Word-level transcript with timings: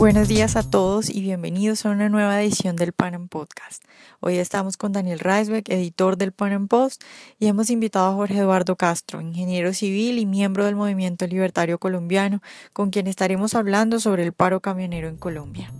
Buenos 0.00 0.28
días 0.28 0.56
a 0.56 0.62
todos 0.62 1.10
y 1.10 1.20
bienvenidos 1.20 1.84
a 1.84 1.90
una 1.90 2.08
nueva 2.08 2.40
edición 2.40 2.74
del 2.74 2.94
Pan 2.94 3.28
Podcast. 3.28 3.84
Hoy 4.20 4.38
estamos 4.38 4.78
con 4.78 4.92
Daniel 4.94 5.18
Reisbeck, 5.18 5.68
editor 5.68 6.16
del 6.16 6.32
Pan 6.32 6.68
Post, 6.68 7.04
y 7.38 7.48
hemos 7.48 7.68
invitado 7.68 8.06
a 8.06 8.14
Jorge 8.14 8.38
Eduardo 8.38 8.76
Castro, 8.76 9.20
ingeniero 9.20 9.74
civil 9.74 10.18
y 10.18 10.24
miembro 10.24 10.64
del 10.64 10.74
Movimiento 10.74 11.26
Libertario 11.26 11.76
Colombiano, 11.76 12.40
con 12.72 12.88
quien 12.88 13.08
estaremos 13.08 13.54
hablando 13.54 14.00
sobre 14.00 14.22
el 14.22 14.32
paro 14.32 14.60
camionero 14.60 15.06
en 15.06 15.18
Colombia. 15.18 15.70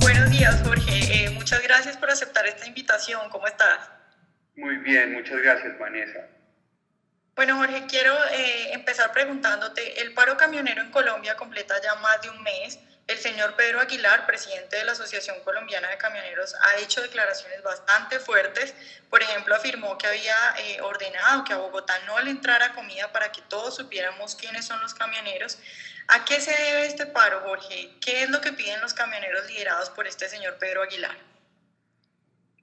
Buenos 0.00 0.30
días, 0.32 0.60
Jorge. 0.64 1.24
Eh, 1.24 1.30
muchas 1.30 1.62
gracias 1.62 1.96
por 1.98 2.10
aceptar 2.10 2.44
esta 2.48 2.66
invitación. 2.66 3.30
¿Cómo 3.30 3.46
estás? 3.46 3.92
Muy 4.56 4.78
bien, 4.78 5.12
muchas 5.12 5.40
gracias, 5.40 5.78
Vanessa. 5.78 6.37
Bueno, 7.38 7.56
Jorge, 7.56 7.86
quiero 7.88 8.12
eh, 8.32 8.72
empezar 8.72 9.12
preguntándote, 9.12 10.00
el 10.00 10.12
paro 10.12 10.36
camionero 10.36 10.82
en 10.82 10.90
Colombia 10.90 11.36
completa 11.36 11.80
ya 11.80 11.94
más 11.94 12.20
de 12.20 12.30
un 12.30 12.42
mes. 12.42 12.80
El 13.06 13.16
señor 13.16 13.54
Pedro 13.54 13.78
Aguilar, 13.78 14.26
presidente 14.26 14.74
de 14.74 14.84
la 14.84 14.90
Asociación 14.90 15.36
Colombiana 15.44 15.88
de 15.88 15.98
Camioneros, 15.98 16.56
ha 16.60 16.78
hecho 16.78 17.00
declaraciones 17.00 17.62
bastante 17.62 18.18
fuertes. 18.18 18.74
Por 19.08 19.22
ejemplo, 19.22 19.54
afirmó 19.54 19.96
que 19.98 20.08
había 20.08 20.34
eh, 20.58 20.80
ordenado 20.80 21.44
que 21.44 21.52
a 21.52 21.58
Bogotá 21.58 21.94
no 22.08 22.18
le 22.18 22.30
entrara 22.30 22.72
comida 22.72 23.12
para 23.12 23.30
que 23.30 23.40
todos 23.42 23.76
supiéramos 23.76 24.34
quiénes 24.34 24.66
son 24.66 24.80
los 24.80 24.92
camioneros. 24.92 25.60
¿A 26.08 26.24
qué 26.24 26.40
se 26.40 26.50
debe 26.50 26.86
este 26.86 27.06
paro, 27.06 27.42
Jorge? 27.42 27.92
¿Qué 28.04 28.24
es 28.24 28.30
lo 28.30 28.40
que 28.40 28.52
piden 28.52 28.80
los 28.80 28.94
camioneros 28.94 29.46
liderados 29.46 29.90
por 29.90 30.08
este 30.08 30.28
señor 30.28 30.58
Pedro 30.58 30.82
Aguilar? 30.82 31.16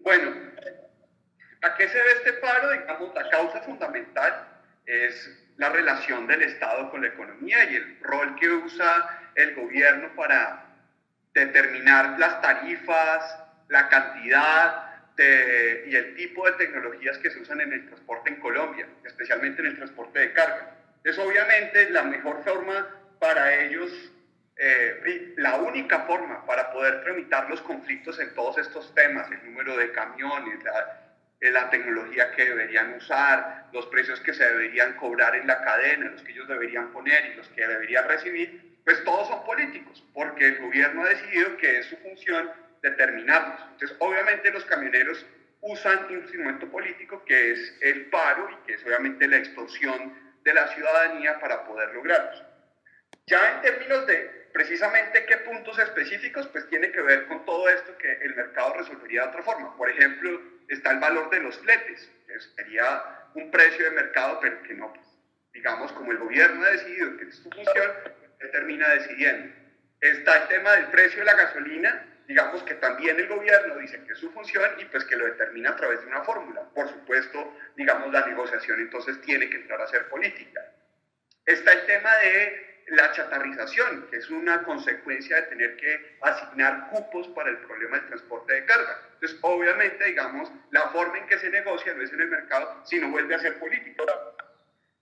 Bueno, 0.02 0.52
¿a 1.62 1.76
qué 1.76 1.88
se 1.88 1.98
debe 1.98 2.12
este 2.12 2.34
paro? 2.34 2.72
Digamos, 2.72 3.16
la 3.16 3.30
causa 3.30 3.62
fundamental 3.62 4.52
es 4.86 5.32
la 5.58 5.70
relación 5.70 6.28
del 6.28 6.42
Estado 6.44 6.90
con 6.92 7.02
la 7.02 7.08
economía 7.08 7.70
y 7.72 7.76
el 7.76 8.00
rol 8.02 8.36
que 8.36 8.50
usa 8.50 9.32
el 9.36 9.56
gobierno 9.56 10.14
para 10.16 10.66
determinar 11.34 12.20
las 12.20 12.42
tarifas, 12.42 13.40
la 13.70 13.90
cantidad 13.90 14.86
y 15.18 15.96
el 15.96 16.16
tipo 16.16 16.46
de 16.46 16.54
tecnologías 16.54 17.18
que 17.20 17.32
se 17.32 17.40
usan 17.40 17.62
en 17.62 17.72
el 17.72 17.88
transporte 17.88 18.30
en 18.30 18.40
Colombia, 18.42 18.88
especialmente 19.06 19.62
en 19.62 19.68
el 19.68 19.78
transporte 19.78 20.20
de 20.20 20.34
carga. 20.34 20.76
Es 21.04 21.18
obviamente 21.18 21.90
la 21.90 22.04
mejor 22.04 22.44
forma 22.44 22.88
para 23.20 23.54
ellos, 23.64 23.92
eh, 24.58 25.34
la 25.38 25.56
única 25.56 26.02
forma 26.02 26.46
para 26.46 26.72
poder 26.72 27.04
tramitar 27.04 27.50
los 27.50 27.62
conflictos 27.62 28.20
en 28.20 28.34
todos 28.34 28.58
estos 28.58 28.94
temas, 28.94 29.30
el 29.32 29.46
número 29.46 29.78
de 29.78 29.92
camiones, 29.92 30.62
la, 30.64 31.05
la 31.52 31.70
tecnología 31.70 32.32
que 32.32 32.46
deberían 32.46 32.94
usar, 32.94 33.68
los 33.74 33.86
precios 33.88 34.20
que 34.22 34.34
se 34.34 34.44
deberían 34.44 34.94
cobrar 34.94 35.36
en 35.36 35.48
la 35.48 35.62
cadena, 35.62 36.12
los 36.12 36.22
que 36.22 36.32
ellos 36.32 36.48
deberían 36.48 36.92
poner 36.92 37.26
y 37.32 37.36
los 37.36 37.48
que 37.50 37.68
deberían 37.68 38.08
recibir, 38.08 38.80
pues 38.84 39.04
todos 39.04 39.28
son 39.28 39.44
políticos, 39.46 40.04
porque 40.14 40.48
el 40.48 40.60
gobierno 40.60 41.04
ha 41.04 41.10
decidido 41.10 41.58
que 41.58 41.80
es 41.80 41.88
su 41.88 41.98
función 41.98 42.52
determinarlos. 42.82 43.60
Entonces, 43.72 43.98
obviamente 44.00 44.52
los 44.52 44.64
camioneros 44.66 45.26
usan 45.62 46.06
un 46.06 46.20
instrumento 46.20 46.70
político 46.70 47.24
que 47.26 47.52
es 47.52 47.78
el 47.82 48.06
paro 48.06 48.50
y 48.52 48.68
que 48.68 48.74
es 48.76 48.86
obviamente 48.86 49.28
la 49.28 49.38
extorsión 49.38 50.14
de 50.44 50.54
la 50.54 50.68
ciudadanía 50.68 51.40
para 51.40 51.66
poder 51.66 51.94
lograrlos. 51.94 52.44
Ya 53.26 53.56
en 53.56 53.62
términos 53.62 54.06
de 54.06 54.46
precisamente 54.54 55.26
qué 55.26 55.38
puntos 55.38 55.78
específicos, 55.80 56.48
pues 56.48 56.70
tiene 56.70 56.92
que 56.92 57.02
ver 57.02 57.28
con 57.28 57.44
todo 57.46 57.68
esto 57.68 57.98
que 57.98 58.12
el 58.22 58.36
mercado 58.36 58.76
resolvería 58.76 59.24
de 59.24 59.30
otra 59.30 59.44
forma. 59.44 59.76
Por 59.76 59.90
ejemplo, 59.90 60.40
está 60.70 60.92
el 60.92 61.00
valor 61.00 61.30
de 61.30 61.40
los 61.40 61.58
fletes, 61.60 62.10
que 62.28 62.40
sería 62.40 63.04
un 63.34 63.52
precio 63.52 63.86
de 63.86 63.92
mercado, 63.92 64.40
pero 64.42 64.62
que 64.64 64.74
no, 64.74 64.94
pues, 64.94 65.06
digamos, 65.54 65.92
como 65.94 66.12
el 66.12 66.18
gobierno 66.18 66.66
ha 66.66 66.72
decidido 66.72 67.18
que 67.18 67.26
es 67.26 67.36
su 67.36 67.50
función, 67.50 67.92
él 68.40 68.52
termina 68.52 68.90
decidiendo. 68.90 69.54
Está 70.02 70.44
el 70.44 70.48
tema 70.50 70.72
del 70.74 70.88
precio 70.88 71.20
de 71.20 71.26
la 71.26 71.36
gasolina, 71.36 72.06
digamos 72.28 72.64
que 72.64 72.76
también 72.76 73.20
el 73.20 73.28
gobierno 73.28 73.78
dice 73.78 74.04
que 74.04 74.14
es 74.14 74.20
su 74.20 74.32
función 74.32 74.70
y 74.80 74.86
pues 74.86 75.04
que 75.06 75.16
lo 75.16 75.26
determina 75.26 75.72
a 75.72 75.76
través 75.76 76.02
de 76.02 76.08
una 76.08 76.24
fórmula. 76.24 76.62
Por 76.74 76.90
supuesto, 76.90 77.56
digamos, 77.76 78.12
la 78.12 78.26
negociación 78.26 78.80
entonces 78.80 79.22
tiene 79.22 79.50
que 79.50 79.58
entrar 79.58 79.82
a 79.82 79.88
ser 79.88 80.08
política. 80.10 80.62
Está 81.46 81.74
el 81.74 81.86
tema 81.86 82.16
de 82.18 82.65
la 82.88 83.12
chatarrización, 83.14 84.08
que 84.10 84.18
es 84.18 84.30
una 84.30 84.64
consecuencia 84.64 85.38
de 85.38 85.42
tener 85.44 85.76
que 85.78 86.18
asignar 86.22 86.90
cupos 86.90 87.28
para 87.30 87.50
el 87.50 87.58
problema 87.58 87.98
del 87.98 88.08
transporte 88.08 88.54
de 88.54 88.66
carga. 88.66 89.00
Entonces, 89.16 89.40
obviamente, 89.42 90.04
digamos, 90.06 90.52
la 90.72 90.90
forma 90.90 91.18
en 91.18 91.28
que 91.28 91.40
se 91.40 91.50
negocia 91.50 91.94
no 91.94 92.04
es 92.04 92.14
en 92.14 92.22
el 92.22 92.30
mercado, 92.30 92.82
sino 92.86 93.10
vuelve 93.10 93.34
a 93.36 93.40
ser 93.40 93.58
político. 93.60 94.06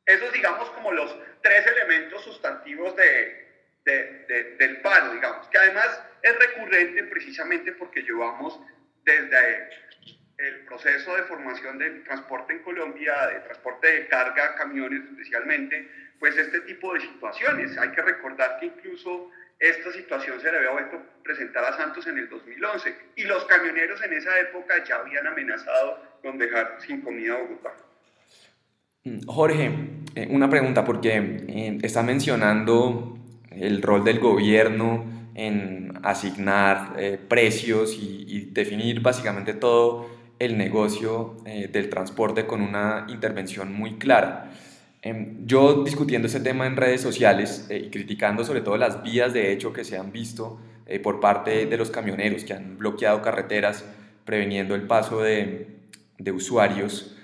Esos, 0.05 0.31
digamos, 0.31 0.69
como 0.72 0.91
los 0.91 1.16
tres 1.41 1.66
elementos 1.67 2.23
sustantivos 2.23 2.95
de, 2.95 3.43
de, 3.85 4.55
del 4.57 4.81
paro, 4.81 5.13
digamos, 5.13 5.47
que 5.47 5.57
además 5.57 6.01
es 6.22 6.39
recurrente 6.39 7.03
precisamente 7.03 7.73
porque 7.73 8.01
llevamos 8.01 8.59
desde 9.03 9.69
el 10.38 10.66
proceso 10.66 11.16
de 11.16 11.23
formación 11.23 11.77
del 11.77 12.03
transporte 12.03 12.53
en 12.53 12.59
Colombia, 12.59 13.27
de 13.27 13.39
transporte 13.41 13.88
de 13.88 14.07
carga, 14.07 14.55
camiones 14.55 15.03
especialmente, 15.09 15.89
pues 16.23 16.38
este 16.38 16.61
tipo 16.61 16.94
de 16.94 17.01
situaciones. 17.01 17.78
Hay 17.78 17.89
que 17.89 18.01
recordar 18.01 18.57
que 18.57 18.67
incluso 18.67 19.29
esta 19.59 19.91
situación 19.91 20.39
se 20.39 20.50
le 20.50 20.57
había 20.57 20.72
vuelto 20.72 20.95
a 20.95 21.22
presentar 21.22 21.66
a 21.66 21.75
Santos 21.75 22.07
en 22.07 22.17
el 22.17 22.29
2011 22.29 22.95
y 23.17 23.23
los 23.23 23.44
camioneros 23.44 24.01
en 24.01 24.13
esa 24.13 24.39
época 24.39 24.81
ya 24.88 25.01
habían 25.01 25.28
amenazado 25.28 26.00
con 26.22 26.38
dejar 26.38 26.78
sin 26.79 27.01
comida 27.01 27.34
a 27.34 27.39
Bogotá. 27.39 27.73
Mm, 29.03 29.19
Jorge, 29.25 29.72
eh, 30.16 30.28
una 30.29 30.50
pregunta 30.50 30.85
porque 30.85 31.11
eh, 31.45 31.79
está 31.81 32.03
mencionando 32.03 33.17
el 33.51 33.81
rol 33.81 34.05
del 34.05 34.22
gobierno 34.22 35.03
en 35.35 35.91
asignar 36.03 36.94
eh, 36.97 37.19
precios 37.28 37.97
y, 38.00 38.23
y, 38.29 38.45
definir 38.51 39.01
básicamente 39.01 39.55
todo 39.55 40.09
el 40.40 40.57
negocio 40.57 41.35
del 41.44 41.90
transporte 41.90 42.45
con 42.45 42.61
una 42.61 43.07
intervención 43.09 43.73
muy 43.73 43.97
clara. 43.97 44.51
Em, 45.06 45.46
yo 45.46 45.84
discutiendo 45.84 46.30
ese 46.30 46.40
tema 46.40 46.66
en 46.66 46.78
redes 46.78 47.02
sociales 47.02 47.68
eh, 47.69 47.78
y 47.88 47.90
criticando 47.90 48.46
sobre 48.46 48.62
todo 48.62 48.78
las 48.78 49.03
vías 49.03 49.34
de 49.34 49.52
hecho 49.52 49.74
que 49.74 49.84
se 49.84 49.97
han 49.97 50.14
visto 50.14 50.62
eh, 50.86 50.97
por 50.97 51.19
parte 51.19 51.66
de 51.66 51.78
los 51.78 51.91
camioneros 51.91 52.46
que 52.46 52.53
han 52.53 52.78
bloqueado 52.78 53.22
carreteras 53.22 53.84
preveniendo 54.24 54.75
el 54.75 54.84
paso 54.84 55.19
de, 55.19 55.68
de 56.18 56.31
usuarios. 56.31 57.18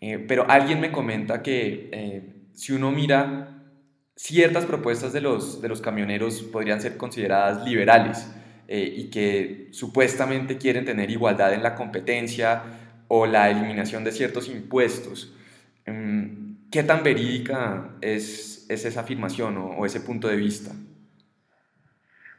Eh, 0.00 0.24
pero 0.28 0.48
alguien 0.48 0.80
me 0.80 0.92
comenta 0.92 1.42
que 1.42 2.22
si 2.52 2.72
uno 2.72 2.92
mira 2.92 3.64
ciertas 4.14 4.64
propuestas 4.64 5.12
de 5.12 5.20
los, 5.20 5.60
de 5.60 5.68
los 5.68 5.80
camioneros 5.80 6.40
podrían 6.42 6.80
ser 6.80 6.96
consideradas 6.96 7.66
liberales 7.66 8.30
y 8.68 9.10
que 9.10 9.68
supuestamente 9.72 10.56
quieren 10.56 10.84
tener 10.84 11.10
igualdad 11.10 11.52
en 11.52 11.62
la 11.62 11.74
competencia 11.74 12.62
o 13.08 13.26
la 13.26 13.50
eliminación 13.50 14.04
de 14.04 14.12
ciertos 14.12 14.48
impuestos. 14.48 15.34
Em, 15.84 16.43
¿Qué 16.74 16.82
tan 16.82 17.04
verídica 17.04 17.90
es, 18.00 18.66
es 18.68 18.84
esa 18.84 19.02
afirmación 19.02 19.56
o, 19.58 19.66
o, 19.76 19.86
ese 19.86 20.00
punto 20.00 20.26
de 20.26 20.34
vista? 20.34 20.72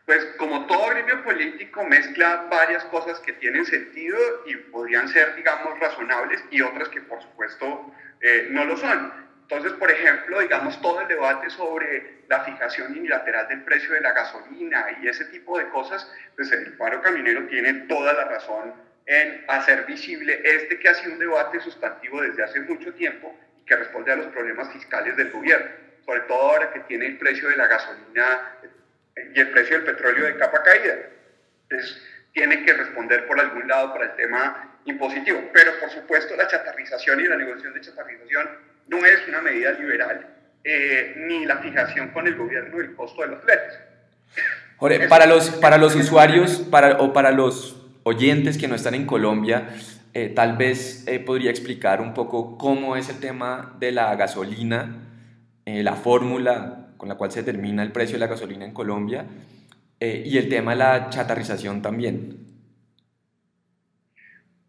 Pues 0.05 0.25
como 0.37 0.65
todo 0.65 0.89
gremio 0.89 1.23
político 1.23 1.85
mezcla 1.85 2.45
varias 2.51 2.83
cosas 2.83 3.17
que 3.21 3.31
tienen 3.31 3.65
sentido 3.65 4.17
y 4.45 4.57
podrían 4.73 5.07
ser, 5.07 5.37
digamos, 5.37 5.79
razonables 5.79 6.43
y 6.51 6.59
otras 6.59 6.89
que 6.89 6.99
por 6.99 7.21
supuesto 7.21 7.93
eh, 8.19 8.49
no 8.51 8.65
lo 8.65 8.75
son. 8.75 9.13
Entonces, 9.43 9.71
por 9.71 9.89
ejemplo, 9.89 10.41
digamos, 10.41 10.81
todo 10.81 10.99
el 10.99 11.07
debate 11.07 11.49
sobre 11.49 12.25
la 12.27 12.43
fijación 12.43 12.91
unilateral 12.91 13.47
del 13.47 13.63
precio 13.63 13.93
de 13.93 14.01
la 14.01 14.11
gasolina 14.11 14.85
y 15.01 15.07
ese 15.07 15.23
tipo 15.31 15.57
de 15.57 15.69
cosas, 15.69 16.11
pues 16.35 16.51
el 16.51 16.73
paro 16.73 17.01
caminero 17.01 17.47
tiene 17.47 17.85
toda 17.87 18.11
la 18.11 18.25
razón 18.25 18.73
en 19.05 19.45
hacer 19.47 19.85
visible 19.85 20.41
este 20.43 20.77
que 20.77 20.89
ha 20.89 20.93
sido 20.95 21.13
un 21.13 21.19
debate 21.19 21.61
sustantivo 21.61 22.21
desde 22.21 22.43
hace 22.43 22.59
mucho 22.59 22.93
tiempo 22.95 23.33
que 23.65 23.75
responde 23.75 24.11
a 24.11 24.15
los 24.15 24.27
problemas 24.27 24.71
fiscales 24.71 25.17
del 25.17 25.31
gobierno, 25.31 25.67
sobre 26.05 26.21
todo 26.21 26.39
ahora 26.39 26.71
que 26.71 26.81
tiene 26.81 27.07
el 27.07 27.17
precio 27.17 27.49
de 27.49 27.57
la 27.57 27.67
gasolina 27.67 28.57
y 29.33 29.39
el 29.39 29.49
precio 29.49 29.77
del 29.77 29.85
petróleo 29.85 30.25
de 30.25 30.37
capa 30.37 30.61
caída. 30.61 30.95
Entonces, 31.69 32.01
tiene 32.33 32.65
que 32.65 32.73
responder 32.73 33.25
por 33.27 33.39
algún 33.39 33.67
lado 33.67 33.93
para 33.93 34.05
el 34.05 34.15
tema 34.15 34.77
impositivo. 34.85 35.41
Pero, 35.53 35.71
por 35.79 35.89
supuesto, 35.89 36.35
la 36.35 36.47
chatarrización 36.47 37.21
y 37.21 37.23
la 37.23 37.37
negociación 37.37 37.73
de 37.73 37.81
chatarrización 37.81 38.49
no 38.87 39.05
es 39.05 39.27
una 39.27 39.41
medida 39.41 39.71
liberal, 39.71 40.27
eh, 40.63 41.13
ni 41.17 41.45
la 41.45 41.57
fijación 41.57 42.09
con 42.09 42.27
el 42.27 42.35
gobierno 42.35 42.77
del 42.77 42.93
costo 42.95 43.21
de 43.21 43.29
los 43.29 43.43
fletes. 43.43 43.79
Jorge, 44.77 45.07
para 45.07 45.25
los, 45.25 45.49
para 45.51 45.77
los 45.77 45.95
usuarios 45.95 46.57
para, 46.69 46.97
o 46.97 47.13
para 47.13 47.31
los 47.31 47.81
oyentes 48.03 48.57
que 48.57 48.67
no 48.67 48.75
están 48.75 48.93
en 48.93 49.05
Colombia, 49.05 49.69
eh, 50.17 50.29
tal 50.29 50.55
vez 50.55 51.05
eh, 51.07 51.19
podría 51.19 51.51
explicar 51.51 51.99
un 51.99 52.13
poco 52.13 52.57
cómo 52.57 52.95
es 52.95 53.09
el 53.09 53.19
tema 53.19 53.75
de 53.79 53.91
la 53.91 54.15
gasolina, 54.15 55.09
eh, 55.65 55.83
la 55.83 55.97
fórmula 55.97 56.87
con 56.95 57.09
la 57.09 57.15
cual 57.15 57.33
se 57.33 57.41
determina 57.41 57.83
el 57.83 57.91
precio 57.91 58.13
de 58.13 58.21
la 58.21 58.27
gasolina 58.27 58.63
en 58.63 58.73
Colombia 58.73 59.25
y 59.99 60.37
el 60.37 60.47
tema 60.47 60.71
de 60.71 60.77
la 60.77 61.09
chatarrización 61.09 61.81
también. 61.81 62.37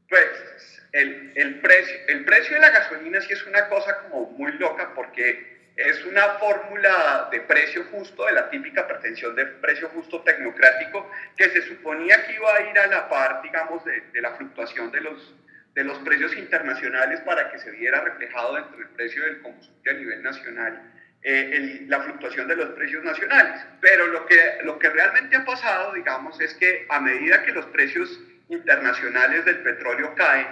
Pues 0.08 0.82
el, 0.92 1.32
el, 1.36 1.60
precio, 1.60 1.96
el 2.08 2.24
precio 2.24 2.54
de 2.54 2.60
la 2.60 2.70
gasolina 2.70 3.20
sí 3.20 3.32
es 3.32 3.46
una 3.46 3.68
cosa 3.68 3.98
como 4.02 4.30
muy 4.32 4.50
loca 4.54 4.94
porque 4.96 5.55
es 5.76 6.04
una 6.04 6.22
fórmula 6.38 7.28
de 7.30 7.40
precio 7.42 7.84
justo, 7.90 8.24
de 8.26 8.32
la 8.32 8.48
típica 8.48 8.86
pretensión 8.86 9.36
de 9.36 9.46
precio 9.46 9.88
justo 9.90 10.22
tecnocrático, 10.22 11.10
que 11.36 11.50
se 11.50 11.62
suponía 11.62 12.26
que 12.26 12.34
iba 12.34 12.54
a 12.54 12.60
ir 12.62 12.78
a 12.78 12.86
la 12.86 13.08
par, 13.08 13.42
digamos, 13.42 13.84
de, 13.84 14.00
de 14.12 14.20
la 14.20 14.32
fluctuación 14.36 14.90
de 14.90 15.02
los, 15.02 15.34
de 15.74 15.84
los 15.84 15.98
precios 15.98 16.34
internacionales 16.36 17.20
para 17.20 17.50
que 17.50 17.58
se 17.58 17.70
viera 17.70 18.00
reflejado 18.00 18.54
dentro 18.54 18.78
del 18.78 18.88
precio 18.88 19.22
del 19.22 19.42
combustible 19.42 19.90
a 19.90 19.94
nivel 19.94 20.22
nacional 20.22 20.92
eh, 21.28 21.84
la 21.88 22.00
fluctuación 22.02 22.46
de 22.46 22.54
los 22.54 22.68
precios 22.70 23.02
nacionales. 23.02 23.60
Pero 23.80 24.06
lo 24.06 24.26
que, 24.26 24.58
lo 24.62 24.78
que 24.78 24.88
realmente 24.90 25.34
ha 25.34 25.44
pasado, 25.44 25.92
digamos, 25.92 26.40
es 26.40 26.54
que 26.54 26.86
a 26.88 27.00
medida 27.00 27.42
que 27.42 27.50
los 27.50 27.66
precios 27.66 28.20
internacionales 28.48 29.44
del 29.44 29.58
petróleo 29.58 30.14
caen 30.14 30.46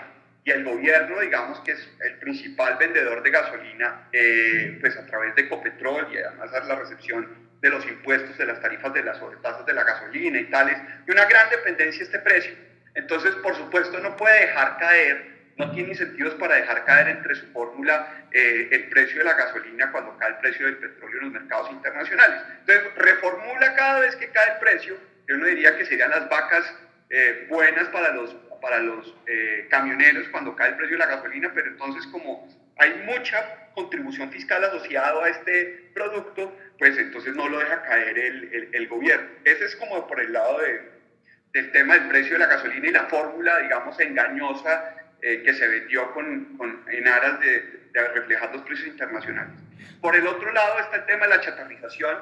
y 0.44 0.50
el 0.50 0.64
gobierno, 0.64 1.20
digamos, 1.20 1.58
que 1.60 1.72
es 1.72 1.88
el 2.00 2.18
principal 2.18 2.76
vendedor 2.78 3.22
de 3.22 3.30
gasolina, 3.30 4.08
eh, 4.12 4.76
pues 4.80 4.96
a 4.96 5.06
través 5.06 5.34
de 5.34 5.42
Ecopetrol 5.42 6.12
y 6.12 6.18
además 6.18 6.50
la 6.66 6.76
recepción 6.76 7.48
de 7.60 7.70
los 7.70 7.86
impuestos, 7.86 8.36
de 8.36 8.46
las 8.46 8.60
tarifas 8.60 8.92
de 8.92 9.02
las 9.02 9.16
sobretasas 9.16 9.64
de 9.64 9.72
la 9.72 9.84
gasolina 9.84 10.38
y 10.38 10.44
tales, 10.50 10.76
y 11.06 11.10
una 11.10 11.24
gran 11.24 11.48
dependencia 11.48 12.02
este 12.02 12.18
precio. 12.18 12.54
Entonces, 12.94 13.34
por 13.36 13.56
supuesto, 13.56 13.98
no 14.00 14.16
puede 14.16 14.46
dejar 14.46 14.76
caer 14.78 15.34
no 15.56 15.70
tiene 15.70 15.90
incentivos 15.90 16.34
para 16.34 16.56
dejar 16.56 16.84
caer 16.84 17.08
entre 17.08 17.34
su 17.34 17.46
fórmula 17.52 18.26
eh, 18.32 18.68
el 18.72 18.88
precio 18.88 19.18
de 19.18 19.24
la 19.24 19.34
gasolina 19.34 19.90
cuando 19.92 20.16
cae 20.18 20.30
el 20.30 20.36
precio 20.38 20.66
del 20.66 20.78
petróleo 20.78 21.18
en 21.18 21.24
los 21.24 21.32
mercados 21.32 21.70
internacionales. 21.70 22.42
Entonces, 22.60 22.94
reformula 22.96 23.74
cada 23.76 24.00
vez 24.00 24.16
que 24.16 24.28
cae 24.30 24.54
el 24.54 24.58
precio, 24.58 24.96
yo 25.28 25.36
no 25.36 25.46
diría 25.46 25.76
que 25.76 25.84
serían 25.84 26.10
las 26.10 26.28
vacas 26.28 26.74
eh, 27.10 27.46
buenas 27.48 27.86
para 27.88 28.12
los, 28.14 28.34
para 28.64 28.78
los 28.80 29.14
eh, 29.26 29.66
camioneros 29.68 30.26
cuando 30.30 30.56
cae 30.56 30.70
el 30.70 30.76
precio 30.76 30.96
de 30.96 31.04
la 31.04 31.14
gasolina, 31.16 31.52
pero 31.54 31.66
entonces 31.66 32.06
como 32.06 32.48
hay 32.78 32.94
mucha 33.04 33.70
contribución 33.74 34.32
fiscal 34.32 34.64
asociada 34.64 35.22
a 35.22 35.28
este 35.28 35.90
producto, 35.92 36.56
pues 36.78 36.96
entonces 36.96 37.34
no 37.36 37.46
lo 37.46 37.58
deja 37.58 37.82
caer 37.82 38.18
el, 38.18 38.54
el, 38.54 38.74
el 38.74 38.88
gobierno. 38.88 39.28
Ese 39.44 39.66
es 39.66 39.76
como 39.76 40.06
por 40.06 40.18
el 40.18 40.32
lado 40.32 40.60
de, 40.60 40.80
del 41.52 41.72
tema 41.72 41.92
del 41.94 42.08
precio 42.08 42.32
de 42.32 42.38
la 42.38 42.46
gasolina 42.46 42.88
y 42.88 42.92
la 42.92 43.04
fórmula, 43.04 43.58
digamos, 43.58 44.00
engañosa 44.00 44.96
eh, 45.20 45.42
que 45.42 45.52
se 45.52 45.68
vendió 45.68 46.10
con, 46.12 46.56
con, 46.56 46.84
en 46.90 47.06
aras 47.06 47.40
de, 47.40 47.60
de, 47.92 48.08
reflejar 48.14 48.50
los 48.50 48.62
precios 48.62 48.88
internacionales. 48.88 49.60
Por 50.00 50.16
el 50.16 50.26
otro 50.26 50.50
lado 50.52 50.78
está 50.78 50.96
el 50.96 51.04
tema 51.04 51.26
de 51.26 51.36
la 51.36 51.40
chatarrización, 51.42 52.16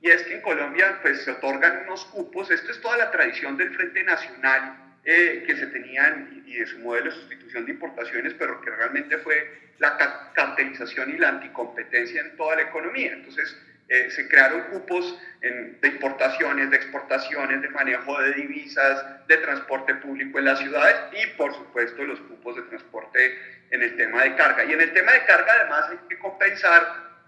y 0.00 0.10
es 0.10 0.24
que 0.24 0.34
en 0.34 0.42
Colombia 0.42 0.98
pues, 1.02 1.22
se 1.22 1.30
otorgan 1.30 1.84
unos 1.84 2.04
cupos, 2.06 2.50
esto 2.50 2.72
es 2.72 2.80
toda 2.80 2.96
la 2.96 3.12
tradición 3.12 3.56
del 3.56 3.72
Frente 3.74 4.02
Nacional 4.02 4.83
eh, 5.04 5.44
que 5.46 5.56
se 5.56 5.66
tenían 5.66 6.42
y 6.46 6.56
de 6.56 6.66
su 6.66 6.78
modelo 6.78 7.10
de 7.10 7.16
sustitución 7.16 7.66
de 7.66 7.72
importaciones, 7.72 8.34
pero 8.34 8.60
que 8.60 8.70
realmente 8.70 9.18
fue 9.18 9.64
la 9.78 9.96
cartelización 10.34 11.10
y 11.10 11.18
la 11.18 11.30
anticompetencia 11.30 12.20
en 12.20 12.36
toda 12.36 12.56
la 12.56 12.62
economía. 12.62 13.12
Entonces, 13.12 13.56
eh, 13.88 14.10
se 14.10 14.26
crearon 14.28 14.62
cupos 14.70 15.18
en, 15.42 15.78
de 15.80 15.88
importaciones, 15.88 16.70
de 16.70 16.76
exportaciones, 16.76 17.60
de 17.60 17.68
manejo 17.68 18.18
de 18.18 18.32
divisas, 18.32 19.26
de 19.26 19.36
transporte 19.38 19.94
público 19.96 20.38
en 20.38 20.46
las 20.46 20.58
ciudades 20.58 20.96
y 21.12 21.26
por 21.36 21.54
supuesto 21.54 22.02
los 22.02 22.18
cupos 22.20 22.56
de 22.56 22.62
transporte 22.62 23.38
en 23.70 23.82
el 23.82 23.94
tema 23.96 24.22
de 24.22 24.34
carga. 24.36 24.64
Y 24.64 24.72
en 24.72 24.80
el 24.80 24.92
tema 24.94 25.12
de 25.12 25.24
carga 25.26 25.52
además 25.60 25.90
hay 25.90 25.98
que 26.08 26.18
compensar 26.18 26.82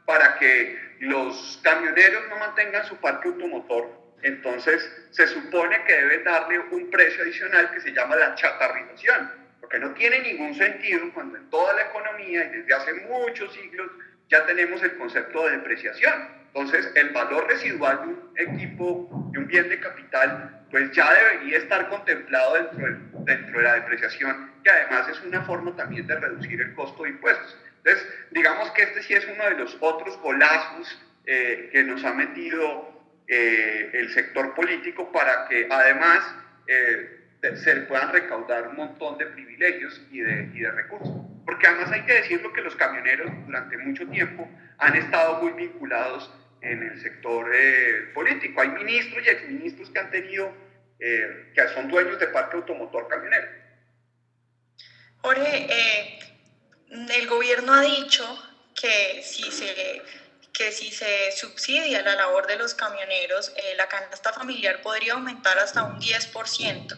para 0.06 0.38
que 0.38 0.78
los 1.00 1.60
camioneros 1.62 2.28
no 2.30 2.38
mantengan 2.38 2.86
su 2.86 2.96
parque 2.96 3.28
automotor. 3.28 4.05
Entonces 4.26 4.90
se 5.10 5.24
supone 5.28 5.84
que 5.84 5.92
deben 5.92 6.24
darle 6.24 6.58
un 6.58 6.90
precio 6.90 7.22
adicional 7.22 7.70
que 7.70 7.80
se 7.80 7.92
llama 7.92 8.16
la 8.16 8.34
chatarrización, 8.34 9.30
porque 9.60 9.78
no 9.78 9.92
tiene 9.94 10.18
ningún 10.20 10.52
sentido 10.52 11.12
cuando 11.14 11.38
en 11.38 11.48
toda 11.48 11.74
la 11.74 11.82
economía 11.82 12.44
y 12.46 12.58
desde 12.58 12.74
hace 12.74 12.94
muchos 12.94 13.54
siglos 13.54 13.88
ya 14.28 14.44
tenemos 14.44 14.82
el 14.82 14.96
concepto 14.96 15.44
de 15.44 15.58
depreciación. 15.58 16.12
Entonces, 16.48 16.90
el 16.96 17.10
valor 17.10 17.46
residual 17.46 18.00
de 18.00 18.06
un 18.08 18.32
equipo, 18.36 19.30
de 19.30 19.38
un 19.38 19.46
bien 19.46 19.68
de 19.68 19.78
capital, 19.78 20.66
pues 20.72 20.90
ya 20.90 21.12
debería 21.12 21.58
estar 21.58 21.88
contemplado 21.88 22.54
dentro 22.54 23.58
de, 23.58 23.62
la 23.62 23.74
depreciación, 23.74 24.50
que 24.64 24.70
además 24.70 25.08
es 25.08 25.20
una 25.20 25.42
forma 25.42 25.76
también 25.76 26.04
de 26.08 26.18
reducir 26.18 26.60
el 26.60 26.74
costo 26.74 27.04
de 27.04 27.10
impuestos. 27.10 27.56
Entonces, 27.84 28.08
digamos 28.32 28.72
que 28.72 28.82
este 28.82 29.04
sí 29.04 29.14
es 29.14 29.24
uno 29.28 29.44
de 29.44 29.54
los 29.54 29.76
otros 29.78 30.18
golazos 30.20 31.00
eh, 31.26 31.68
que 31.70 31.84
nos 31.84 32.04
ha 32.04 32.12
metido 32.12 32.95
eh, 33.28 33.90
el 33.92 34.12
sector 34.12 34.54
político 34.54 35.10
para 35.12 35.48
que 35.48 35.66
además 35.70 36.34
eh, 36.66 37.16
se 37.54 37.76
puedan 37.82 38.12
recaudar 38.12 38.68
un 38.68 38.76
montón 38.76 39.18
de 39.18 39.26
privilegios 39.26 40.00
y 40.10 40.20
de, 40.20 40.50
y 40.54 40.60
de 40.60 40.70
recursos. 40.70 41.16
Porque 41.44 41.66
además 41.66 41.92
hay 41.92 42.04
que 42.04 42.14
decirlo 42.14 42.52
que 42.52 42.60
los 42.60 42.74
camioneros 42.76 43.30
durante 43.46 43.78
mucho 43.78 44.06
tiempo 44.08 44.48
han 44.78 44.96
estado 44.96 45.42
muy 45.42 45.52
vinculados 45.52 46.30
en 46.60 46.82
el 46.82 47.00
sector 47.00 47.50
eh, 47.54 48.10
político. 48.14 48.60
Hay 48.60 48.68
ministros 48.68 49.24
y 49.24 49.28
exministros 49.28 49.90
que 49.90 49.98
han 49.98 50.10
tenido, 50.10 50.52
eh, 50.98 51.52
que 51.54 51.68
son 51.68 51.88
dueños 51.88 52.18
de 52.18 52.26
parque 52.28 52.56
automotor 52.56 53.08
camionero. 53.08 53.46
Jorge, 55.18 56.18
el 56.90 57.26
gobierno 57.28 57.74
ha 57.74 57.82
dicho 57.82 58.24
que 58.74 59.22
si 59.22 59.50
se 59.50 60.02
que 60.56 60.72
si 60.72 60.90
se 60.90 61.32
subsidia 61.32 62.00
la 62.00 62.14
labor 62.14 62.46
de 62.46 62.56
los 62.56 62.74
camioneros, 62.74 63.52
eh, 63.56 63.74
la 63.76 63.88
canasta 63.88 64.32
familiar 64.32 64.80
podría 64.80 65.12
aumentar 65.12 65.58
hasta 65.58 65.84
un 65.84 66.00
10%. 66.00 66.96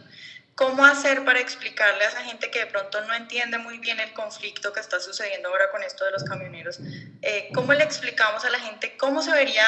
¿Cómo 0.55 0.85
hacer 0.85 1.25
para 1.25 1.41
explicarle 1.41 2.05
a 2.05 2.09
esa 2.09 2.23
gente 2.23 2.51
que 2.51 2.61
de 2.61 2.67
pronto 2.67 3.01
no 3.03 3.15
entiende 3.15 3.59
muy 3.59 3.79
bien 3.79 3.99
el 4.01 4.13
conflicto 4.13 4.73
que 4.73 4.81
está 4.81 5.01
sucediendo 5.01 5.49
ahora 5.49 5.71
con 5.71 5.83
esto 5.83 6.05
de 6.05 6.13
los 6.13 6.25
camioneros? 6.25 6.79
Eh, 7.23 7.49
¿Cómo 7.53 7.73
le 7.75 7.83
explicamos 7.83 8.45
a 8.45 8.51
la 8.51 8.61
gente 8.61 8.97
cómo 8.97 9.23
se 9.23 9.33
vería 9.33 9.67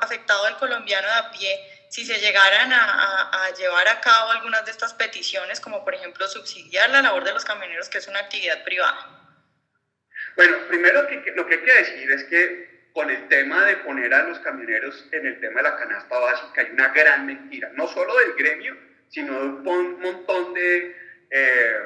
afectado 0.00 0.46
el 0.48 0.56
colombiano 0.56 1.06
de 1.06 1.14
a 1.14 1.30
pie 1.30 1.86
si 1.90 2.04
se 2.04 2.18
llegaran 2.18 2.72
a, 2.72 2.84
a, 2.84 3.46
a, 3.46 3.54
llevar 3.54 3.88
a 3.88 4.00
cabo 4.00 4.30
algunas 4.30 4.64
de 4.64 4.70
estas 4.70 4.94
peticiones, 4.94 5.60
como 5.60 5.84
por 5.84 5.94
ejemplo 5.94 6.26
subsidiar 6.28 6.90
la 6.90 7.02
labor 7.02 7.24
de 7.24 7.32
los 7.32 7.44
camioneros, 7.44 7.88
que 7.88 7.98
es 7.98 8.08
una 8.08 8.20
actividad 8.20 8.62
privada? 8.64 9.22
Bueno, 10.36 10.56
primero 10.68 11.06
que, 11.08 11.32
lo 11.34 11.46
que 11.46 11.54
hay 11.54 11.60
que 11.62 11.72
decir 11.72 12.10
es 12.10 12.24
que 12.24 12.71
con 12.92 13.10
el 13.10 13.28
tema 13.28 13.64
de 13.64 13.76
poner 13.78 14.12
a 14.12 14.24
los 14.24 14.38
camioneros 14.40 15.08
en 15.12 15.26
el 15.26 15.40
tema 15.40 15.62
de 15.62 15.62
la 15.62 15.76
canasta 15.76 16.18
básica 16.18 16.60
hay 16.60 16.70
una 16.72 16.88
gran 16.88 17.26
mentira, 17.26 17.70
no 17.74 17.86
solo 17.88 18.14
del 18.18 18.34
gremio, 18.34 18.76
sino 19.08 19.38
de 19.38 19.46
un 19.68 20.00
montón 20.00 20.54
de, 20.54 20.96
eh, 21.30 21.76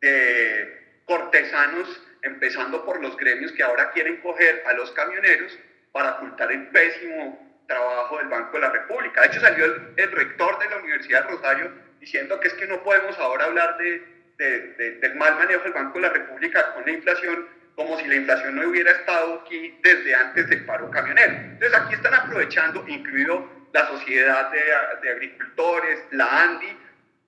de 0.00 1.00
cortesanos, 1.06 2.02
empezando 2.22 2.84
por 2.84 3.00
los 3.00 3.16
gremios 3.16 3.52
que 3.52 3.62
ahora 3.62 3.90
quieren 3.92 4.18
coger 4.18 4.62
a 4.66 4.72
los 4.74 4.90
camioneros 4.92 5.58
para 5.90 6.12
ocultar 6.12 6.52
el 6.52 6.68
pésimo 6.68 7.64
trabajo 7.66 8.18
del 8.18 8.28
Banco 8.28 8.52
de 8.52 8.60
la 8.60 8.70
República. 8.70 9.22
De 9.22 9.26
hecho, 9.28 9.40
salió 9.40 9.64
el, 9.64 9.94
el 9.96 10.12
rector 10.12 10.58
de 10.58 10.70
la 10.70 10.76
Universidad 10.76 11.24
de 11.24 11.30
Rosario 11.30 11.72
diciendo 12.00 12.38
que 12.40 12.48
es 12.48 12.54
que 12.54 12.66
no 12.66 12.82
podemos 12.82 13.18
ahora 13.18 13.46
hablar 13.46 13.76
de, 13.78 14.02
de, 14.38 14.60
de, 14.74 14.90
del 14.98 15.14
mal 15.16 15.36
manejo 15.36 15.62
del 15.64 15.72
Banco 15.72 15.98
de 15.98 16.06
la 16.06 16.12
República 16.12 16.74
con 16.74 16.84
la 16.84 16.92
inflación 16.92 17.46
como 17.76 17.98
si 17.98 18.06
la 18.06 18.16
inflación 18.16 18.56
no 18.56 18.68
hubiera 18.68 18.90
estado 18.90 19.40
aquí 19.40 19.78
desde 19.82 20.14
antes 20.14 20.48
del 20.48 20.64
paro 20.64 20.90
camionero. 20.90 21.32
Entonces 21.32 21.74
aquí 21.74 21.94
están 21.94 22.14
aprovechando, 22.14 22.84
incluido 22.86 23.48
la 23.72 23.86
Sociedad 23.88 24.50
de, 24.50 24.60
de, 25.02 25.10
Agricultores, 25.10 26.00
la 26.10 26.42
ANDI, 26.42 26.78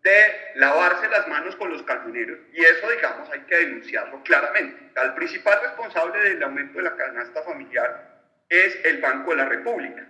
de 0.03 0.35
lavarse 0.57 1.09
las 1.09 1.27
manos 1.29 1.57
con 1.57 1.71
los 1.71 1.83
camioneros. 1.83 2.39
Y 2.53 2.63
eso, 2.63 2.91
digamos, 2.91 3.31
hay 3.31 3.41
que 3.41 3.57
denunciarlo 3.57 4.23
claramente. 4.23 4.91
El 5.03 5.15
principal 5.15 5.59
responsable 5.63 6.21
del 6.21 6.43
aumento 6.43 6.79
de 6.79 6.85
la 6.85 6.97
canasta 6.97 7.43
familiar 7.43 8.15
es 8.51 8.79
el 8.85 9.01
Banco 9.01 9.31
de 9.31 9.37
la 9.37 9.47
República. 9.47 10.07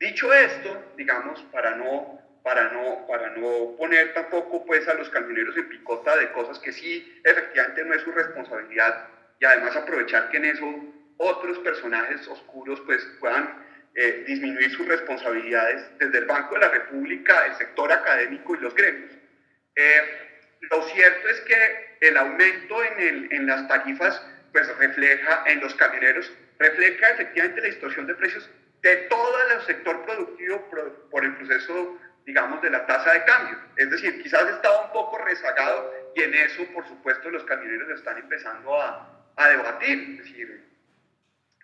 Dicho 0.00 0.32
esto, 0.32 0.92
digamos, 0.96 1.40
para 1.52 1.76
no, 1.76 2.18
para 2.42 2.72
no, 2.72 3.06
para 3.06 3.30
no 3.30 3.76
poner 3.76 4.14
tampoco 4.14 4.64
pues, 4.64 4.88
a 4.88 4.94
los 4.94 5.08
camioneros 5.10 5.56
en 5.56 5.68
picota 5.68 6.16
de 6.16 6.32
cosas 6.32 6.58
que 6.58 6.72
sí, 6.72 7.20
efectivamente, 7.24 7.84
no 7.84 7.94
es 7.94 8.02
su 8.02 8.12
responsabilidad, 8.12 9.08
y 9.40 9.44
además 9.44 9.76
aprovechar 9.76 10.30
que 10.30 10.36
en 10.38 10.44
eso 10.46 10.94
otros 11.16 11.58
personajes 11.60 12.26
oscuros 12.28 12.80
pues, 12.86 13.04
puedan 13.20 13.64
eh, 13.94 14.24
disminuir 14.26 14.70
sus 14.72 14.86
responsabilidades 14.86 15.86
desde 15.98 16.18
el 16.18 16.24
Banco 16.24 16.54
de 16.54 16.60
la 16.62 16.68
República, 16.68 17.46
el 17.46 17.54
sector 17.54 17.92
académico 17.92 18.54
y 18.54 18.58
los 18.58 18.74
gremios. 18.74 19.12
Eh, 19.76 20.02
lo 20.70 20.82
cierto 20.88 21.28
es 21.28 21.40
que 21.42 21.96
el 22.00 22.16
aumento 22.16 22.82
en, 22.82 23.00
el, 23.00 23.32
en, 23.32 23.46
las 23.46 23.68
tarifas 23.68 24.20
pues 24.52 24.66
refleja 24.78 25.44
en 25.46 25.60
los 25.60 25.74
camioneros, 25.74 26.32
refleja 26.58 27.10
efectivamente 27.10 27.60
la 27.60 27.66
distorsión 27.68 28.06
de 28.06 28.14
precios 28.14 28.50
de 28.82 28.96
todo 29.08 29.34
el 29.52 29.62
sector 29.62 30.04
productivo 30.04 30.60
por, 30.70 31.08
por 31.10 31.24
el 31.24 31.34
proceso, 31.36 31.98
digamos, 32.26 32.60
de 32.62 32.70
la 32.70 32.86
tasa 32.86 33.12
de 33.12 33.24
cambio. 33.24 33.58
Es 33.76 33.90
decir, 33.90 34.22
quizás 34.22 34.46
estaba 34.48 34.86
un 34.86 34.92
poco 34.92 35.18
rezagado 35.18 35.92
y 36.14 36.22
en 36.22 36.34
eso, 36.34 36.64
por 36.72 36.86
supuesto, 36.86 37.30
los 37.30 37.44
camioneros 37.44 37.88
están 37.90 38.18
empezando 38.18 38.80
a, 38.80 39.13
a 39.36 39.48
debatir. 39.48 39.98
Es 39.98 40.18
decir, 40.18 40.64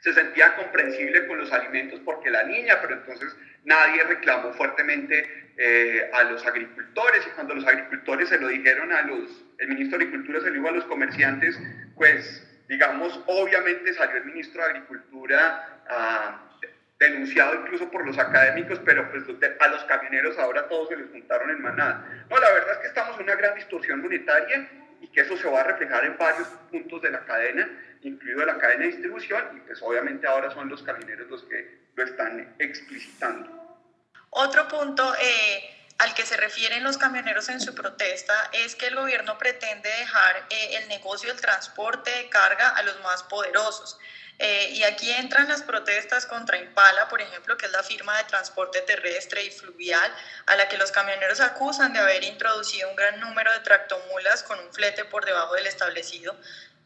se 0.00 0.14
sentía 0.14 0.56
comprensible 0.56 1.26
con 1.26 1.38
los 1.38 1.52
alimentos 1.52 2.00
porque 2.04 2.30
la 2.30 2.44
niña, 2.44 2.78
pero 2.80 2.94
entonces 2.94 3.36
nadie 3.64 4.02
reclamó 4.04 4.52
fuertemente 4.54 5.52
eh, 5.58 6.10
a 6.14 6.24
los 6.24 6.44
agricultores 6.46 7.26
y 7.26 7.30
cuando 7.30 7.54
los 7.54 7.66
agricultores 7.66 8.30
se 8.30 8.38
lo 8.38 8.48
dijeron 8.48 8.92
a 8.92 9.02
los, 9.02 9.44
el 9.58 9.68
ministro 9.68 9.98
de 9.98 10.04
Agricultura 10.06 10.40
se 10.40 10.48
lo 10.48 10.54
dijo 10.54 10.68
a 10.68 10.72
los 10.72 10.84
comerciantes, 10.86 11.60
pues 11.96 12.46
digamos, 12.68 13.20
obviamente 13.26 13.92
salió 13.92 14.16
el 14.16 14.24
ministro 14.24 14.62
de 14.62 14.70
Agricultura 14.70 15.66
denunciado 16.98 17.54
incluso 17.56 17.90
por 17.90 18.06
los 18.06 18.18
académicos, 18.18 18.80
pero 18.84 19.10
pues 19.10 19.24
a 19.58 19.68
los 19.68 19.84
camioneros 19.84 20.38
ahora 20.38 20.68
todos 20.68 20.88
se 20.88 20.96
les 20.96 21.10
juntaron 21.10 21.50
en 21.50 21.60
manada. 21.60 22.24
No, 22.30 22.38
la 22.38 22.50
verdad 22.52 22.72
es 22.72 22.78
que 22.78 22.86
estamos 22.88 23.16
en 23.16 23.24
una 23.24 23.34
gran 23.34 23.54
distorsión 23.54 24.00
monetaria 24.00 24.68
y 25.00 25.08
que 25.08 25.20
eso 25.22 25.36
se 25.36 25.48
va 25.48 25.60
a 25.60 25.64
reflejar 25.64 26.04
en 26.04 26.16
varios 26.18 26.48
puntos 26.70 27.02
de 27.02 27.10
la 27.10 27.24
cadena, 27.24 27.68
incluido 28.02 28.44
la 28.44 28.58
cadena 28.58 28.80
de 28.80 28.92
distribución, 28.92 29.56
y 29.56 29.60
pues 29.60 29.80
obviamente 29.82 30.26
ahora 30.26 30.50
son 30.50 30.68
los 30.68 30.82
camioneros 30.82 31.28
los 31.28 31.42
que 31.44 31.80
lo 31.94 32.04
están 32.04 32.54
explicitando. 32.58 33.78
Otro 34.30 34.68
punto 34.68 35.12
eh, 35.20 35.79
al 36.00 36.14
que 36.14 36.24
se 36.24 36.38
refieren 36.38 36.82
los 36.82 36.96
camioneros 36.96 37.50
en 37.50 37.60
su 37.60 37.74
protesta 37.74 38.48
es 38.54 38.74
que 38.74 38.86
el 38.86 38.96
gobierno 38.96 39.36
pretende 39.36 39.90
dejar 39.90 40.46
eh, 40.48 40.76
el 40.76 40.88
negocio 40.88 41.28
del 41.28 41.40
transporte 41.40 42.10
de 42.10 42.30
carga 42.30 42.70
a 42.70 42.82
los 42.82 42.98
más 43.00 43.22
poderosos. 43.24 43.98
Eh, 44.38 44.70
y 44.70 44.82
aquí 44.84 45.12
entran 45.12 45.46
las 45.46 45.62
protestas 45.62 46.24
contra 46.24 46.56
Impala, 46.56 47.10
por 47.10 47.20
ejemplo, 47.20 47.58
que 47.58 47.66
es 47.66 47.72
la 47.72 47.82
firma 47.82 48.16
de 48.16 48.24
transporte 48.24 48.80
terrestre 48.80 49.44
y 49.44 49.50
fluvial, 49.50 50.10
a 50.46 50.56
la 50.56 50.68
que 50.68 50.78
los 50.78 50.90
camioneros 50.90 51.40
acusan 51.40 51.92
de 51.92 51.98
haber 51.98 52.24
introducido 52.24 52.88
un 52.88 52.96
gran 52.96 53.20
número 53.20 53.52
de 53.52 53.60
tractomulas 53.60 54.42
con 54.42 54.58
un 54.58 54.72
flete 54.72 55.04
por 55.04 55.26
debajo 55.26 55.54
del 55.54 55.66
establecido. 55.66 56.34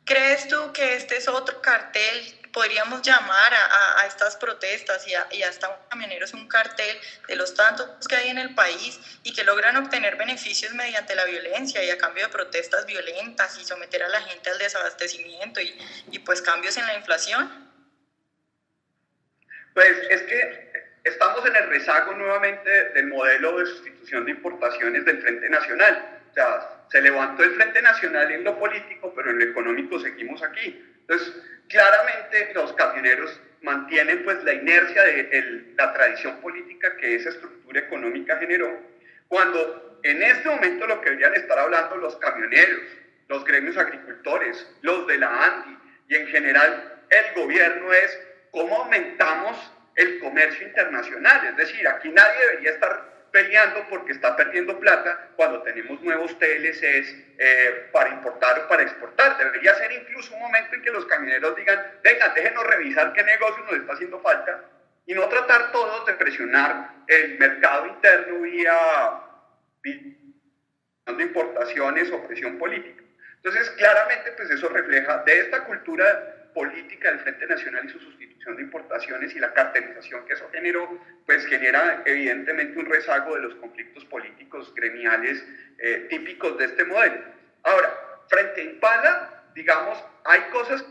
¿Crees 0.04 0.48
tú 0.48 0.72
que 0.72 0.96
este 0.96 1.18
es 1.18 1.28
otro 1.28 1.62
cartel 1.62 2.43
podríamos 2.54 3.02
llamar 3.02 3.52
a, 3.52 4.06
estas 4.06 4.36
protestas 4.36 5.06
y 5.08 5.14
a, 5.14 5.26
y 5.32 5.42
a 5.42 5.48
estos 5.48 5.68
camioneros 5.90 6.32
un 6.34 6.46
cartel 6.46 6.96
de 7.26 7.34
los 7.34 7.52
tantos 7.52 8.06
que 8.06 8.14
hay 8.14 8.28
en 8.28 8.38
el 8.38 8.54
país 8.54 9.00
y 9.24 9.34
que 9.34 9.42
logran 9.42 9.76
obtener 9.76 10.16
beneficios 10.16 10.72
mediante 10.72 11.16
la 11.16 11.24
violencia 11.24 11.82
y 11.82 11.90
a 11.90 11.98
cambio 11.98 12.26
de 12.26 12.32
protestas 12.32 12.86
violentas 12.86 13.58
y 13.60 13.64
someter 13.64 14.04
a 14.04 14.08
la 14.08 14.22
gente 14.22 14.50
al 14.50 14.58
desabastecimiento 14.58 15.60
y, 15.60 15.76
y 16.12 16.20
pues 16.20 16.40
cambios 16.40 16.76
en 16.76 16.86
la 16.86 16.94
inflación? 16.94 17.72
Pues 19.74 19.90
es 20.08 20.22
que 20.22 20.72
estamos 21.02 21.44
en 21.44 21.56
el 21.56 21.68
rezago 21.68 22.14
nuevamente 22.14 22.70
del 22.90 23.08
modelo 23.08 23.58
de 23.58 23.66
sustitución 23.66 24.26
de 24.26 24.30
importaciones 24.30 25.04
del 25.04 25.20
Frente 25.20 25.48
Nacional. 25.50 26.20
O 26.30 26.34
sea, 26.34 26.70
se 26.88 27.02
levantó 27.02 27.42
el 27.42 27.56
Frente 27.56 27.82
Nacional 27.82 28.30
en 28.30 28.44
lo 28.44 28.56
político, 28.56 29.12
pero 29.16 29.30
en 29.30 29.40
lo 29.40 29.44
económico 29.44 29.98
seguimos 29.98 30.40
aquí. 30.44 30.93
Entonces, 31.06 31.34
claramente 31.68 32.52
los 32.54 32.72
camioneros 32.74 33.40
mantienen 33.62 34.24
pues 34.24 34.42
la 34.44 34.52
inercia 34.52 35.02
de 35.02 35.74
la 35.76 35.92
tradición 35.92 36.40
política 36.40 36.96
que 36.96 37.16
esa 37.16 37.30
estructura 37.30 37.80
económica 37.80 38.38
generó, 38.38 38.78
cuando 39.28 40.00
en 40.02 40.22
este 40.22 40.48
momento 40.48 40.86
lo 40.86 41.00
que 41.00 41.10
deberían 41.10 41.34
estar 41.34 41.58
hablando 41.58 41.96
los 41.96 42.16
camioneros, 42.16 42.80
los 43.28 43.44
gremios 43.44 43.76
agricultores, 43.76 44.66
los 44.82 45.06
de 45.06 45.18
la 45.18 45.44
ANDI 45.44 45.78
y 46.08 46.14
en 46.16 46.26
general 46.26 47.02
el 47.08 47.42
gobierno 47.42 47.92
es 47.92 48.18
cómo 48.50 48.82
aumentamos 48.82 49.72
el 49.96 50.18
comercio 50.20 50.66
internacional. 50.66 51.46
Es 51.46 51.56
decir, 51.56 51.88
aquí 51.88 52.10
nadie 52.10 52.38
debería 52.48 52.70
estar 52.72 53.13
peleando 53.34 53.84
porque 53.90 54.12
está 54.12 54.36
perdiendo 54.36 54.78
plata 54.78 55.30
cuando 55.34 55.60
tenemos 55.62 56.00
nuevos 56.02 56.38
TLCs 56.38 57.16
eh, 57.36 57.88
para 57.90 58.10
importar 58.10 58.60
o 58.60 58.68
para 58.68 58.84
exportar. 58.84 59.36
Debería 59.36 59.74
ser 59.74 59.90
incluso 59.90 60.32
un 60.34 60.40
momento 60.40 60.76
en 60.76 60.82
que 60.82 60.92
los 60.92 61.04
camioneros 61.06 61.56
digan, 61.56 61.84
venga, 62.04 62.28
déjenos 62.28 62.64
revisar 62.64 63.12
qué 63.12 63.24
negocio 63.24 63.64
nos 63.64 63.74
está 63.74 63.94
haciendo 63.94 64.20
falta 64.20 64.60
y 65.04 65.14
no 65.14 65.28
tratar 65.28 65.72
todos 65.72 66.06
de 66.06 66.12
presionar 66.12 66.90
el 67.08 67.36
mercado 67.36 67.88
interno 67.88 68.38
vía, 68.38 68.78
de 69.82 71.22
importaciones 71.24 72.12
o 72.12 72.24
presión 72.28 72.56
política. 72.56 73.02
Entonces, 73.38 73.68
claramente, 73.70 74.30
pues 74.36 74.48
eso 74.50 74.68
refleja 74.68 75.24
de 75.24 75.40
esta 75.40 75.64
cultura 75.64 76.33
política 76.54 77.10
del 77.10 77.20
Frente 77.20 77.46
Nacional 77.46 77.84
y 77.84 77.88
su 77.90 77.98
sustitución 77.98 78.56
de 78.56 78.62
importaciones 78.62 79.34
y 79.34 79.40
la 79.40 79.52
cartelización 79.52 80.24
que 80.24 80.34
eso 80.34 80.48
generó, 80.52 80.98
pues 81.26 81.44
genera 81.46 82.02
evidentemente 82.06 82.78
un 82.78 82.86
rezago 82.86 83.34
de 83.34 83.42
los 83.42 83.54
conflictos 83.56 84.04
políticos 84.06 84.72
gremiales 84.74 85.44
eh, 85.78 86.06
típicos 86.08 86.56
de 86.58 86.66
este 86.66 86.84
modelo. 86.84 87.20
Ahora, 87.64 87.92
frente 88.28 88.60
a 88.60 88.64
Impala, 88.64 89.44
digamos, 89.54 90.02
hay 90.24 90.40
cosas 90.52 90.84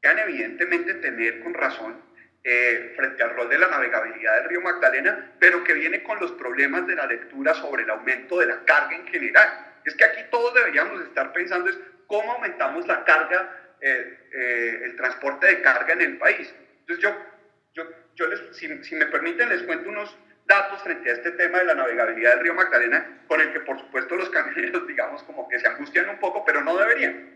que 0.00 0.08
han 0.08 0.18
evidentemente 0.18 0.94
tener 0.94 1.40
con 1.40 1.54
razón 1.54 2.12
eh, 2.44 2.92
frente 2.96 3.22
al 3.22 3.36
rol 3.36 3.48
de 3.48 3.58
la 3.58 3.68
navegabilidad 3.68 4.38
del 4.38 4.48
río 4.48 4.60
Magdalena, 4.60 5.32
pero 5.38 5.62
que 5.62 5.74
viene 5.74 6.02
con 6.02 6.18
los 6.18 6.32
problemas 6.32 6.86
de 6.88 6.96
la 6.96 7.06
lectura 7.06 7.54
sobre 7.54 7.84
el 7.84 7.90
aumento 7.90 8.40
de 8.40 8.46
la 8.46 8.64
carga 8.64 8.96
en 8.96 9.06
general. 9.06 9.48
Es 9.84 9.94
que 9.94 10.04
aquí 10.04 10.22
todos 10.30 10.52
deberíamos 10.54 11.00
estar 11.02 11.32
pensando 11.32 11.70
es 11.70 11.78
cómo 12.08 12.32
aumentamos 12.32 12.86
la 12.86 13.04
carga 13.04 13.61
eh, 13.82 14.80
el 14.84 14.96
transporte 14.96 15.46
de 15.46 15.62
carga 15.62 15.92
en 15.92 16.02
el 16.02 16.18
país. 16.18 16.54
Entonces 16.80 17.02
yo, 17.02 17.16
yo, 17.74 17.90
yo 18.14 18.26
les, 18.28 18.56
si, 18.56 18.84
si, 18.84 18.94
me 18.94 19.06
permiten, 19.06 19.48
les 19.48 19.62
cuento 19.64 19.88
unos 19.88 20.16
datos 20.46 20.82
frente 20.82 21.10
a 21.10 21.14
este 21.14 21.32
tema 21.32 21.58
de 21.58 21.64
la 21.64 21.74
navegabilidad 21.74 22.34
del 22.34 22.40
río 22.40 22.54
Magdalena, 22.54 23.24
con 23.26 23.40
el 23.40 23.52
que 23.52 23.60
por 23.60 23.78
supuesto 23.80 24.16
los 24.16 24.30
camioneros, 24.30 24.86
digamos, 24.88 25.22
como 25.24 25.48
que 25.48 25.58
se 25.58 25.66
angustian 25.66 26.08
un 26.08 26.18
poco, 26.18 26.44
pero 26.44 26.62
no 26.62 26.76
deberían. 26.76 27.30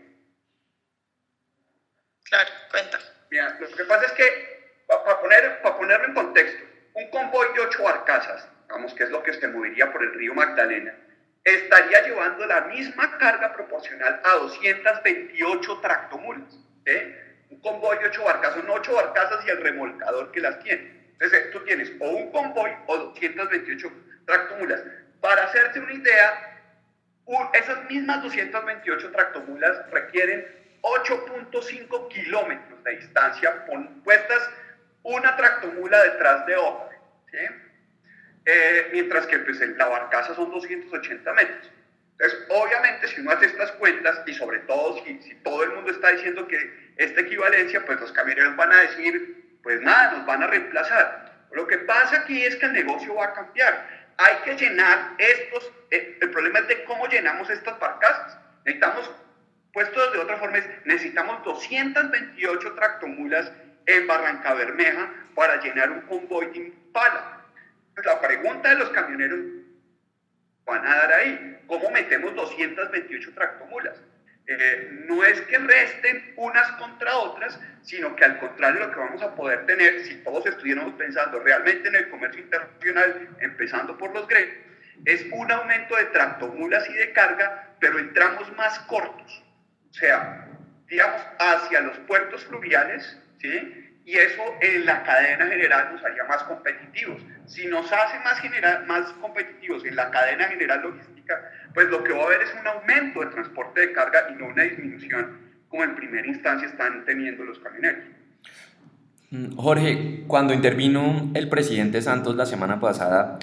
Claro, 2.23 2.49
cuenta. 2.71 2.99
Mira, 3.29 3.57
lo 3.59 3.67
que 3.67 3.83
pasa 3.83 4.05
es 4.05 4.11
que, 4.13 4.83
para 4.87 5.19
poner, 5.19 5.61
para 5.61 5.77
ponerlo 5.77 6.07
en 6.07 6.13
contexto, 6.13 6.63
un 6.93 7.09
convoy 7.09 7.47
de 7.55 7.61
ocho 7.61 7.83
barcazas, 7.83 8.49
digamos 8.63 8.93
que 8.93 9.03
es 9.03 9.09
lo 9.09 9.21
que 9.21 9.33
se 9.33 9.47
movería 9.47 9.91
por 9.91 10.03
el 10.03 10.13
río 10.13 10.33
Magdalena, 10.33 10.95
estaría 11.55 12.01
llevando 12.03 12.45
la 12.45 12.61
misma 12.61 13.17
carga 13.17 13.53
proporcional 13.53 14.19
a 14.23 14.31
228 14.33 15.79
tractomulas. 15.79 16.59
¿eh? 16.85 17.45
Un 17.49 17.61
convoy 17.61 17.97
de 17.99 18.07
8 18.07 18.23
barcas, 18.23 18.53
son 18.53 18.69
8 18.69 18.93
barcazas 18.93 19.45
y 19.45 19.49
el 19.49 19.61
remolcador 19.61 20.31
que 20.31 20.41
las 20.41 20.59
tiene. 20.59 21.07
Entonces 21.13 21.51
tú 21.51 21.63
tienes 21.63 21.91
o 21.99 22.09
un 22.09 22.31
convoy 22.31 22.71
o 22.87 22.97
228 22.97 23.91
tractomulas. 24.25 24.83
Para 25.21 25.45
hacerte 25.45 25.79
una 25.79 25.93
idea, 25.93 26.59
esas 27.53 27.89
mismas 27.89 28.23
228 28.23 29.11
tractomulas 29.11 29.89
requieren 29.91 30.45
8.5 30.81 32.07
kilómetros 32.09 32.83
de 32.83 32.95
distancia 32.97 33.65
puestas 34.03 34.49
una 35.03 35.35
tractomula 35.37 36.03
detrás 36.03 36.45
de 36.45 36.55
otra. 36.57 36.99
¿sí? 37.31 37.37
Eh, 38.49 38.87
mientras 38.93 39.27
que 39.27 39.39
pues, 39.39 39.59
la 39.59 39.87
barcaza 39.87 40.33
son 40.33 40.49
280 40.51 41.33
metros. 41.33 41.69
Entonces, 42.11 42.45
obviamente, 42.47 43.09
si 43.09 43.19
uno 43.19 43.31
hace 43.31 43.47
estas 43.47 43.73
cuentas, 43.73 44.21
y 44.25 44.33
sobre 44.33 44.59
todo 44.59 45.03
si, 45.03 45.35
todo 45.43 45.63
el 45.63 45.73
mundo 45.73 45.91
está 45.91 46.11
diciendo 46.11 46.47
que 46.47 46.93
esta 46.95 47.21
equivalencia, 47.21 47.85
pues 47.85 47.99
los 47.99 48.13
camioneros 48.13 48.55
van 48.55 48.71
a 48.71 48.83
decir, 48.83 49.59
pues 49.61 49.81
nada, 49.81 50.13
nos 50.13 50.25
van 50.25 50.43
a 50.43 50.47
reemplazar. 50.47 51.45
Lo 51.51 51.67
que 51.67 51.77
pasa 51.79 52.21
aquí 52.21 52.45
es 52.45 52.55
que 52.55 52.67
el 52.67 52.71
negocio 52.71 53.15
va 53.15 53.25
a 53.25 53.33
cambiar. 53.33 53.85
Hay 54.15 54.35
que 54.45 54.55
llenar 54.55 55.15
estos, 55.17 55.69
eh, 55.91 56.17
el 56.21 56.31
problema 56.31 56.59
es 56.59 56.69
de 56.69 56.85
cómo 56.85 57.05
llenamos 57.07 57.49
estas 57.49 57.77
barcazas. 57.77 58.37
Necesitamos, 58.63 59.11
puesto 59.73 60.11
de 60.11 60.19
otra 60.19 60.37
forma, 60.37 60.59
es, 60.59 60.69
necesitamos 60.85 61.43
228 61.43 62.75
tractomulas 62.75 63.51
en 63.87 64.07
Barranca 64.07 64.53
Bermeja 64.53 65.11
para 65.35 65.61
llenar 65.61 65.91
un 65.91 66.01
convoy 66.03 66.45
de 66.47 66.57
Impala 66.59 67.36
la 68.05 68.21
pregunta 68.21 68.69
de 68.69 68.75
los 68.75 68.89
camioneros 68.89 69.39
van 70.65 70.85
a 70.85 70.95
dar 70.95 71.13
ahí, 71.13 71.59
¿cómo 71.67 71.89
metemos 71.91 72.35
228 72.35 73.33
tractomulas? 73.33 73.95
Eh, 74.47 74.89
no 75.07 75.23
es 75.25 75.41
que 75.41 75.57
resten 75.57 76.33
unas 76.37 76.71
contra 76.73 77.17
otras, 77.17 77.59
sino 77.81 78.15
que 78.15 78.23
al 78.23 78.39
contrario 78.39 78.85
lo 78.85 78.91
que 78.91 78.99
vamos 78.99 79.21
a 79.21 79.35
poder 79.35 79.65
tener, 79.65 80.05
si 80.05 80.15
todos 80.23 80.45
estuviéramos 80.45 80.93
pensando 80.93 81.39
realmente 81.39 81.89
en 81.89 81.95
el 81.95 82.09
comercio 82.09 82.41
internacional, 82.41 83.29
empezando 83.39 83.97
por 83.97 84.13
los 84.13 84.27
gremios, 84.27 84.57
es 85.05 85.25
un 85.31 85.51
aumento 85.51 85.95
de 85.95 86.05
tractomulas 86.05 86.89
y 86.89 86.93
de 86.93 87.11
carga, 87.11 87.75
pero 87.79 87.99
en 87.99 88.13
tramos 88.13 88.55
más 88.55 88.79
cortos, 88.81 89.43
o 89.89 89.93
sea, 89.93 90.47
digamos, 90.87 91.21
hacia 91.39 91.81
los 91.81 91.97
puertos 91.99 92.45
fluviales, 92.45 93.19
¿sí? 93.39 93.86
Y 94.07 94.13
eso 94.13 94.41
en 94.61 94.85
la 94.85 95.03
cadena 95.03 95.47
general 95.47 95.89
nos 95.91 96.03
haría 96.05 96.23
más 96.23 96.41
competitivos. 96.43 97.21
Si 97.45 97.67
nos 97.67 97.91
hace 97.91 98.17
más, 98.23 98.39
general, 98.39 98.85
más 98.87 99.11
competitivos 99.21 99.83
en 99.83 99.97
la 99.97 100.09
cadena 100.11 100.45
general 100.45 100.81
logística, 100.81 101.51
pues 101.73 101.89
lo 101.89 102.01
que 102.05 102.13
va 102.13 102.23
a 102.23 102.25
haber 102.27 102.41
es 102.41 102.55
un 102.57 102.65
aumento 102.65 103.19
de 103.19 103.25
transporte 103.25 103.81
de 103.81 103.91
carga 103.91 104.29
y 104.31 104.35
no 104.35 104.47
una 104.47 104.63
disminución 104.63 105.39
como 105.67 105.83
en 105.83 105.95
primera 105.95 106.25
instancia 106.25 106.69
están 106.69 107.03
teniendo 107.03 107.43
los 107.43 107.59
camioneros. 107.59 108.05
Mm, 109.31 109.57
Jorge, 109.57 110.23
cuando 110.25 110.53
intervino 110.53 111.29
el 111.33 111.49
presidente 111.49 112.01
Santos 112.01 112.37
la 112.37 112.45
semana 112.45 112.79
pasada, 112.79 113.39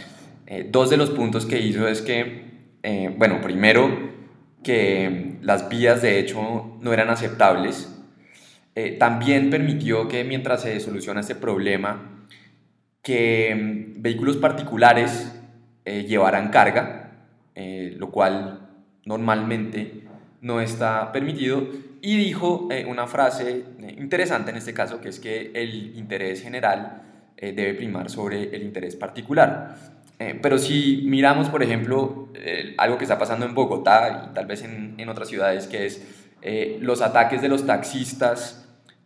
eh, 0.47 0.67
dos 0.67 0.89
de 0.89 0.97
los 0.97 1.11
puntos 1.11 1.45
que 1.45 1.59
hizo 1.59 1.87
es 1.87 2.01
que, 2.01 2.47
eh, 2.83 3.15
bueno, 3.15 3.43
primero, 3.43 4.15
que 4.63 5.37
las 5.43 5.69
vías 5.69 6.01
de 6.01 6.19
hecho 6.21 6.79
no 6.81 6.95
eran 6.95 7.11
aceptables 7.11 7.94
eh, 8.77 8.97
también 8.99 9.51
permitió 9.51 10.09
que 10.09 10.25
mientras 10.25 10.63
se 10.63 10.81
soluciona 10.81 11.21
este 11.21 11.37
problema, 11.37 12.27
que 13.03 13.55
mm, 13.55 14.03
vehículos 14.03 14.37
particulares 14.39 15.33
eh, 15.85 16.05
llevaran 16.05 16.51
carga, 16.51 17.13
eh, 17.55 17.95
lo 17.97 18.11
cual 18.11 18.69
normalmente 19.05 20.03
no 20.41 20.61
está 20.61 21.13
permitido, 21.13 21.69
y 22.01 22.17
dijo 22.17 22.69
una 22.87 23.07
frase 23.07 23.65
interesante 23.97 24.51
en 24.51 24.59
este 24.59 24.75
caso, 24.75 25.01
que 25.01 25.09
es 25.09 25.19
que 25.19 25.53
el 25.55 25.97
interés 25.97 26.43
general 26.43 27.03
debe 27.39 27.73
primar 27.73 28.11
sobre 28.11 28.55
el 28.55 28.63
interés 28.63 28.95
particular. 28.95 29.75
pero 30.43 30.59
si 30.59 31.03
miramos, 31.07 31.49
por 31.49 31.63
ejemplo, 31.63 32.29
algo 32.77 32.99
que 32.99 33.05
está 33.05 33.19
pasando 33.19 33.47
en 33.47 33.55
Bogotá 33.55 34.29
y 34.31 34.35
tal 34.35 34.45
vez 34.45 34.63
en, 34.65 34.97
en 34.99 35.09
otras 35.09 35.29
ciudades, 35.29 35.67
que 35.67 35.87
es 35.87 36.07
los 36.81 37.01
ataques 37.01 37.41
de 37.41 37.49
los 37.49 37.65
taxistas 37.65 38.64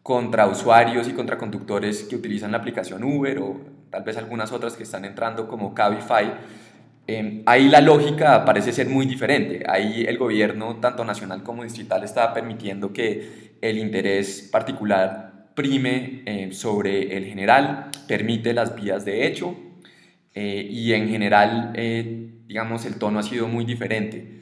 contra 0.08 0.46
usuarios 0.46 1.06
y 1.06 1.12
contra 1.12 1.36
conductores 1.36 2.04
que 2.04 2.16
utilizan 2.16 2.50
la 2.50 2.56
aplicación 2.56 3.04
Uber 3.04 3.40
o 3.40 3.60
tal 3.90 4.04
vez 4.04 4.16
algunas 4.16 4.50
otras 4.52 4.74
que 4.74 4.84
están 4.84 5.04
entrando 5.04 5.46
como 5.46 5.74
Cabify, 5.74 6.32
eh, 7.06 7.42
ahí 7.44 7.68
la 7.68 7.82
lógica 7.82 8.42
parece 8.46 8.72
ser 8.72 8.88
muy 8.88 9.04
diferente. 9.04 9.64
Ahí 9.68 10.06
el 10.08 10.16
gobierno, 10.16 10.76
tanto 10.76 11.04
nacional 11.04 11.42
como 11.42 11.62
distrital, 11.62 12.04
está 12.04 12.32
permitiendo 12.32 12.90
que 12.90 13.58
el 13.60 13.76
interés 13.76 14.48
particular 14.50 15.50
prime 15.54 16.22
eh, 16.24 16.52
sobre 16.52 17.14
el 17.14 17.26
general, 17.26 17.90
permite 18.06 18.54
las 18.54 18.74
vías 18.74 19.04
de 19.04 19.26
hecho 19.26 19.54
eh, 20.34 20.66
y 20.70 20.94
en 20.94 21.10
general, 21.10 21.74
digamos, 22.46 22.86
el 22.86 22.94
tono 22.98 23.18
ha 23.18 23.22
sido 23.22 23.46
muy 23.46 23.66
diferente. 23.66 24.40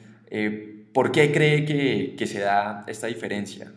¿Por 0.93 1.11
qué 1.11 1.33
cree 1.33 1.65
que, 1.65 2.15
que 2.17 2.25
se 2.25 2.39
da 2.39 2.85
esta 2.87 3.07
diferencia? 3.07 3.73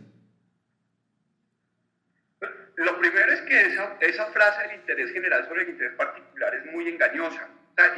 Lo 2.81 2.99
primero 2.99 3.31
es 3.31 3.40
que 3.51 3.61
esa, 3.63 3.97
esa 3.99 4.27
frase 4.27 4.69
del 4.69 4.77
interés 4.77 5.13
general 5.13 5.45
sobre 5.49 5.63
el 5.63 5.71
interés 5.71 5.95
particular 5.95 6.55
es 6.55 6.67
muy 6.67 6.89
engañosa. 6.89 7.49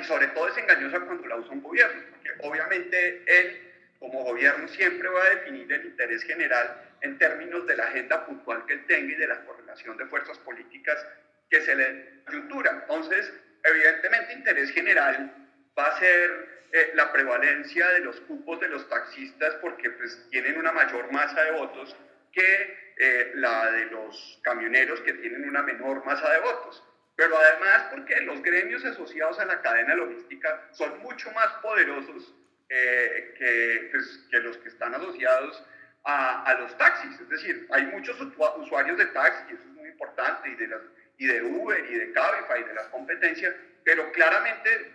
y 0.00 0.04
sobre 0.04 0.28
todo 0.28 0.48
es 0.48 0.56
engañosa 0.56 1.00
cuando 1.00 1.26
la 1.26 1.36
usa 1.36 1.52
un 1.52 1.62
gobierno, 1.62 2.02
porque 2.10 2.30
obviamente 2.40 3.22
él, 3.26 3.72
como 3.98 4.24
gobierno, 4.24 4.66
siempre 4.68 5.08
va 5.10 5.22
a 5.22 5.30
definir 5.30 5.70
el 5.70 5.84
interés 5.84 6.24
general 6.24 6.82
en 7.02 7.18
términos 7.18 7.66
de 7.66 7.76
la 7.76 7.84
agenda 7.84 8.24
puntual 8.24 8.64
que 8.64 8.74
él 8.74 8.86
tenga 8.86 9.12
y 9.12 9.16
de 9.16 9.26
la 9.26 9.44
correlación 9.44 9.98
de 9.98 10.06
fuerzas 10.06 10.38
políticas 10.38 11.06
que 11.50 11.60
se 11.60 11.76
le 11.76 12.22
coyuntura. 12.24 12.70
Entonces, 12.70 13.30
evidentemente, 13.62 14.32
interés 14.32 14.70
general 14.70 15.34
va 15.78 15.84
a 15.84 15.98
ser 15.98 16.62
eh, 16.72 16.92
la 16.94 17.12
prevalencia 17.12 17.90
de 17.90 18.00
los 18.00 18.18
cupos 18.20 18.58
de 18.60 18.68
los 18.68 18.88
taxistas 18.88 19.54
porque 19.56 19.90
pues, 19.90 20.26
tienen 20.30 20.56
una 20.56 20.72
mayor 20.72 21.12
masa 21.12 21.42
de 21.42 21.50
votos 21.50 21.94
que 22.32 22.81
eh, 22.98 23.32
la 23.34 23.70
de 23.70 23.86
los 23.86 24.40
camioneros 24.42 25.00
que 25.00 25.14
tienen 25.14 25.48
una 25.48 25.62
menor 25.62 26.04
masa 26.04 26.30
de 26.30 26.40
votos. 26.40 26.82
Pero 27.16 27.36
además 27.36 27.86
porque 27.90 28.20
los 28.22 28.42
gremios 28.42 28.84
asociados 28.84 29.38
a 29.38 29.44
la 29.44 29.60
cadena 29.60 29.94
logística 29.94 30.68
son 30.72 30.98
mucho 31.00 31.30
más 31.32 31.48
poderosos 31.62 32.34
eh, 32.68 33.34
que, 33.36 33.88
pues, 33.90 34.26
que, 34.30 34.40
los 34.40 34.56
que 34.58 34.68
están 34.68 34.94
asociados 34.94 35.62
a, 36.04 36.42
a, 36.44 36.54
los 36.58 36.76
taxis. 36.78 37.20
Es 37.20 37.28
decir, 37.28 37.66
hay 37.70 37.86
muchos 37.86 38.18
usuarios 38.20 38.96
de 38.98 39.06
taxis, 39.06 39.50
y 39.50 39.54
eso 39.54 39.62
es 39.62 39.74
muy 39.74 39.88
importante, 39.88 40.48
y 40.48 40.54
de, 40.56 40.68
las, 40.68 40.80
y 41.18 41.26
de 41.26 41.42
Uber 41.42 41.84
y 41.90 41.94
de 41.94 42.12
Cabify 42.12 42.60
y 42.60 42.64
de 42.64 42.74
las 42.74 42.86
competencias, 42.86 43.54
pero 43.84 44.10
claramente 44.12 44.90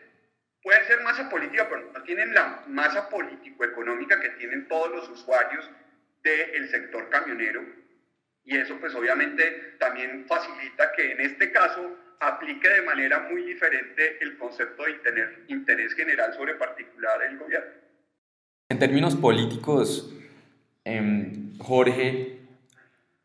pueden 0.64 0.86
ser 0.88 1.02
masa 1.02 1.30
política, 1.30 1.68
pero 1.70 1.92
no 1.94 2.04
tienen 2.04 2.34
la 2.34 2.64
masa 2.68 3.10
político-económica 3.10 4.20
que 4.20 4.30
tienen 4.32 4.68
todos 4.68 4.90
los 4.90 5.10
usuarios 5.10 5.70
del 6.24 6.70
sector 6.70 7.10
camionero 7.10 7.64
y 8.48 8.56
eso 8.56 8.76
pues 8.80 8.96
obviamente 8.96 9.76
también 9.78 10.26
facilita 10.26 10.92
que 10.96 11.12
en 11.12 11.22
este 11.22 11.52
caso 11.52 11.82
aplique 12.20 12.68
de 12.68 12.82
manera 12.82 13.28
muy 13.30 13.44
diferente 13.44 14.18
el 14.22 14.38
concepto 14.38 14.84
de 14.84 15.44
interés 15.50 15.94
general 15.94 16.34
sobre 16.34 16.56
particular 16.56 17.22
el 17.30 17.38
gobierno. 17.38 17.72
En 18.70 18.80
términos 18.80 19.16
políticos, 19.16 20.14
em, 20.84 21.58
Jorge, 21.60 22.40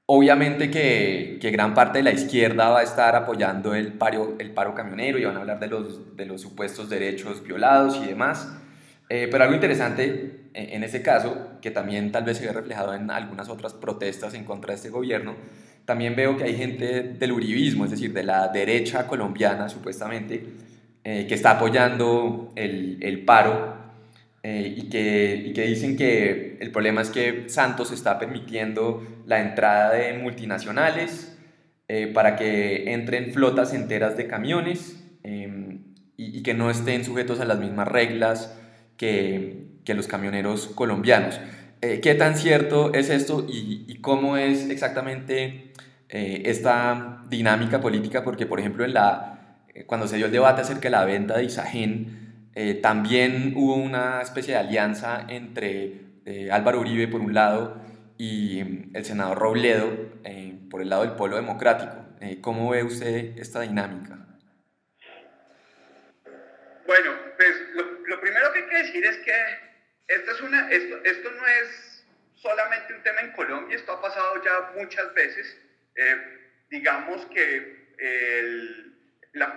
obviamente 0.07 0.71
que, 0.71 1.39
que, 1.41 1.51
gran 1.51 1.73
parte 1.73 1.99
de 1.99 2.05
la 2.05 2.13
izquierda 2.13 2.71
va 2.71 2.81
a 2.81 2.83
estar 2.83 3.15
apoyando 3.15 3.75
el 3.75 3.93
paro, 3.93 4.37
el 4.39 4.51
paro 4.51 4.75
camionero 4.75 5.19
y 5.19 5.25
van 5.25 5.37
a 5.37 5.41
hablar 5.41 5.61
de 5.61 5.69
los, 5.69 6.17
de 6.17 6.27
los 6.27 6.41
supuestos 6.41 6.89
derechos 6.91 7.43
violados 7.43 7.97
y 8.03 8.07
demás. 8.07 8.59
Eh, 9.15 9.29
pero 9.31 9.45
algo 9.45 9.55
interesante 9.55 10.49
en 10.55 10.83
ese 10.85 11.03
caso, 11.03 11.59
que 11.61 11.71
también 11.71 12.11
tal 12.13 12.25
vez 12.25 12.39
se 12.39 12.47
ve 12.47 12.53
reflejado 12.55 12.95
en 12.95 13.11
algunas 13.11 13.51
otras 13.51 13.75
protestas 13.75 14.33
en 14.33 14.45
contra 14.45 14.71
de 14.71 14.77
este 14.77 14.89
gobierno, 14.89 15.35
también 15.85 16.17
veo 16.17 16.39
que 16.39 16.45
hay 16.45 16.57
gente 16.57 17.03
del 17.03 17.33
uribismo, 17.33 17.85
es 17.85 17.91
decir, 17.91 18.15
de 18.15 18.23
la 18.23 18.49
derecha 18.49 19.07
colombiana 19.07 19.69
supuestamente, 19.69 20.43
eh, 21.05 21.27
que 21.29 21.35
está 21.35 21.51
apoyando 21.51 22.55
el, 22.57 23.01
el 23.03 23.23
paro 23.27 23.77
eh, 24.43 24.77
y, 24.79 24.89
que, 24.89 25.43
y, 25.47 25.53
que, 25.53 25.67
dicen 25.67 25.95
que 25.95 26.57
el 26.59 26.71
problema 26.71 27.03
es 27.03 27.11
que 27.11 27.51
Santos 27.51 27.93
está 27.93 28.19
permitiendo 28.19 29.07
la 29.27 29.43
entrada 29.43 29.93
de 29.93 30.15
multinacionales 30.15 31.37
eh, 31.87 32.07
para 32.07 32.37
que 32.37 32.95
entren 32.95 33.35
flotas 33.35 33.75
enteras 33.75 34.17
de 34.17 34.27
camiones 34.27 35.05
y, 35.23 35.45
y 36.17 36.43
que 36.43 36.55
no 36.55 36.71
estén 36.71 37.05
sujetos 37.05 37.41
a 37.41 37.45
las 37.45 37.59
mismas 37.59 37.89
reglas 37.89 38.59
que, 39.03 39.81
que 39.85 39.95
los 39.95 40.07
camioneros 40.07 40.69
colombianos. 40.69 41.41
Eh, 41.81 41.99
¿Qué 42.01 42.15
tan 42.15 42.37
cierto 42.37 42.95
es 42.95 43.11
esto 43.11 43.45
y, 43.49 43.99
cómo 44.01 44.37
es 44.37 44.71
exactamente 44.71 45.73
eh, 46.09 46.43
esta 46.45 47.25
dinámica 47.29 47.81
política? 47.81 48.23
Porque, 48.23 48.47
por 48.47 48.61
ejemplo, 48.61 48.85
en 48.85 48.95
la, 48.95 49.57
eh, 49.75 49.87
cuando 49.87 50.07
se 50.07 50.19
dio 50.19 50.27
el 50.27 50.33
debate 50.33 50.61
acerca 50.61 50.83
de 50.83 50.91
la 50.91 51.05
venta 51.05 51.37
de 51.37 51.45
Isagen, 51.45 52.21
también 52.81 53.55
hubo 53.57 53.75
una 53.75 54.21
especie 54.21 54.53
de 54.53 54.61
alianza 54.61 55.27
entre 55.29 56.03
Álvaro 56.53 56.81
Uribe, 56.81 57.09
por 57.09 57.23
un 57.23 57.33
lado, 57.35 57.79
y 58.19 58.63
mm, 58.63 58.91
el 58.95 59.05
senador 59.05 59.39
Robledo, 59.39 59.91
por 60.71 60.83
el 60.83 60.91
lado 60.91 61.03
del 61.03 61.13
Polo 61.13 61.37
Democrático. 61.37 61.97
¿Cómo 62.41 62.71
ve 62.71 62.85
usted 62.85 63.37
esta 63.39 63.63
dinámica? 63.63 64.23
Bueno, 66.87 67.11
pues 67.37 67.55
lo 67.75 67.92
primero 68.33 68.53
que 68.53 68.59
hay 68.61 68.67
que 68.67 68.79
decir 68.79 69.05
es 69.05 69.17
que 69.19 69.35
esto, 70.09 70.31
es 70.31 70.41
una, 70.41 70.71
esto, 70.71 71.01
esto 71.05 71.31
no 71.33 71.47
es 71.47 72.07
solamente 72.37 72.95
un 72.95 73.03
tema 73.03 73.21
en 73.21 73.33
Colombia, 73.33 73.77
esto 73.77 73.93
ha 73.93 74.01
pasado 74.01 74.43
ya 74.43 74.73
muchas 74.75 75.13
veces. 75.15 75.59
Eh, 75.95 76.39
digamos 76.71 77.27
que 77.27 77.83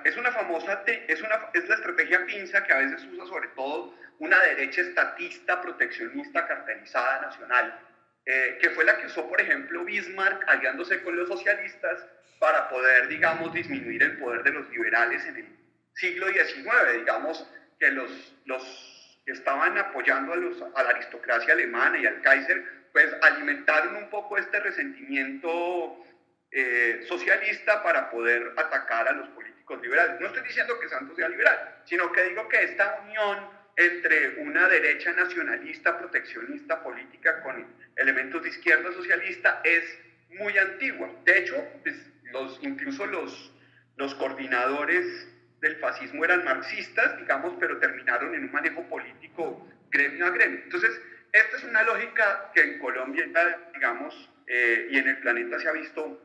es 0.03 0.17
una 0.17 0.31
famosa, 0.31 0.83
es, 0.85 1.21
una, 1.21 1.49
es 1.53 1.67
la 1.69 1.75
estrategia 1.75 2.25
pinza 2.25 2.63
que 2.63 2.73
a 2.73 2.79
veces 2.79 3.05
usa 3.05 3.25
sobre 3.25 3.47
todo 3.49 3.97
una 4.19 4.39
derecha 4.41 4.81
estatista, 4.81 5.61
proteccionista, 5.61 6.45
cartelizada 6.45 7.21
nacional, 7.21 7.79
eh, 8.25 8.57
que 8.61 8.69
fue 8.71 8.83
la 8.83 8.97
que 8.97 9.07
usó, 9.07 9.27
por 9.29 9.39
ejemplo, 9.39 9.85
Bismarck 9.85 10.43
aliándose 10.47 11.01
con 11.01 11.15
los 11.15 11.29
socialistas 11.29 12.05
para 12.39 12.67
poder, 12.69 13.07
digamos, 13.07 13.53
disminuir 13.53 14.03
el 14.03 14.17
poder 14.17 14.43
de 14.43 14.51
los 14.51 14.69
liberales 14.69 15.25
en 15.25 15.37
el 15.37 15.47
siglo 15.93 16.27
XIX, 16.27 16.93
digamos, 16.97 17.47
que 17.79 17.91
los, 17.91 18.35
los 18.45 19.21
que 19.25 19.31
estaban 19.31 19.77
apoyando 19.77 20.33
a, 20.33 20.35
los, 20.35 20.61
a 20.61 20.83
la 20.83 20.89
aristocracia 20.89 21.53
alemana 21.53 21.97
y 21.97 22.05
al 22.05 22.21
Kaiser, 22.21 22.63
pues 22.93 23.11
alimentaron 23.21 23.95
un 23.95 24.09
poco 24.09 24.37
este 24.37 24.59
resentimiento 24.59 26.03
eh, 26.51 27.03
socialista 27.07 27.83
para 27.83 28.09
poder 28.09 28.53
atacar 28.55 29.07
a 29.07 29.11
los 29.11 29.27
políticos 29.29 29.81
liberales. 29.81 30.21
No 30.21 30.27
estoy 30.27 30.43
diciendo 30.43 30.79
que 30.79 30.87
Santos 30.87 31.15
sea 31.17 31.27
liberal, 31.27 31.81
sino 31.85 32.11
que 32.11 32.23
digo 32.23 32.47
que 32.47 32.63
esta 32.63 33.01
unión 33.03 33.49
entre 33.77 34.39
una 34.41 34.69
derecha 34.69 35.11
nacionalista, 35.11 35.97
proteccionista 35.97 36.81
política 36.81 37.41
con 37.41 37.65
elementos 37.97 38.43
de 38.43 38.49
izquierda 38.49 38.93
socialista 38.93 39.59
es 39.63 39.83
muy 40.29 40.57
antigua. 40.57 41.09
De 41.25 41.39
hecho, 41.39 41.61
pues, 41.83 41.95
los, 42.31 42.59
incluso 42.61 43.05
los, 43.05 43.51
los 43.97 44.15
coordinadores 44.15 45.27
del 45.61 45.77
fascismo 45.77 46.23
eran 46.23 46.43
marxistas, 46.43 47.17
digamos, 47.17 47.55
pero 47.59 47.79
terminaron 47.79 48.35
en 48.35 48.45
un 48.45 48.51
manejo 48.51 48.83
político 48.87 49.67
gremio 49.89 50.25
a 50.25 50.29
gremio. 50.31 50.59
Entonces, 50.63 51.01
esta 51.31 51.57
es 51.57 51.63
una 51.63 51.83
lógica 51.83 52.51
que 52.53 52.61
en 52.61 52.79
Colombia, 52.79 53.25
digamos, 53.73 54.31
eh, 54.47 54.87
y 54.91 54.97
en 54.97 55.07
el 55.07 55.17
planeta 55.19 55.59
se 55.59 55.67
ha 55.67 55.73
visto 55.73 56.21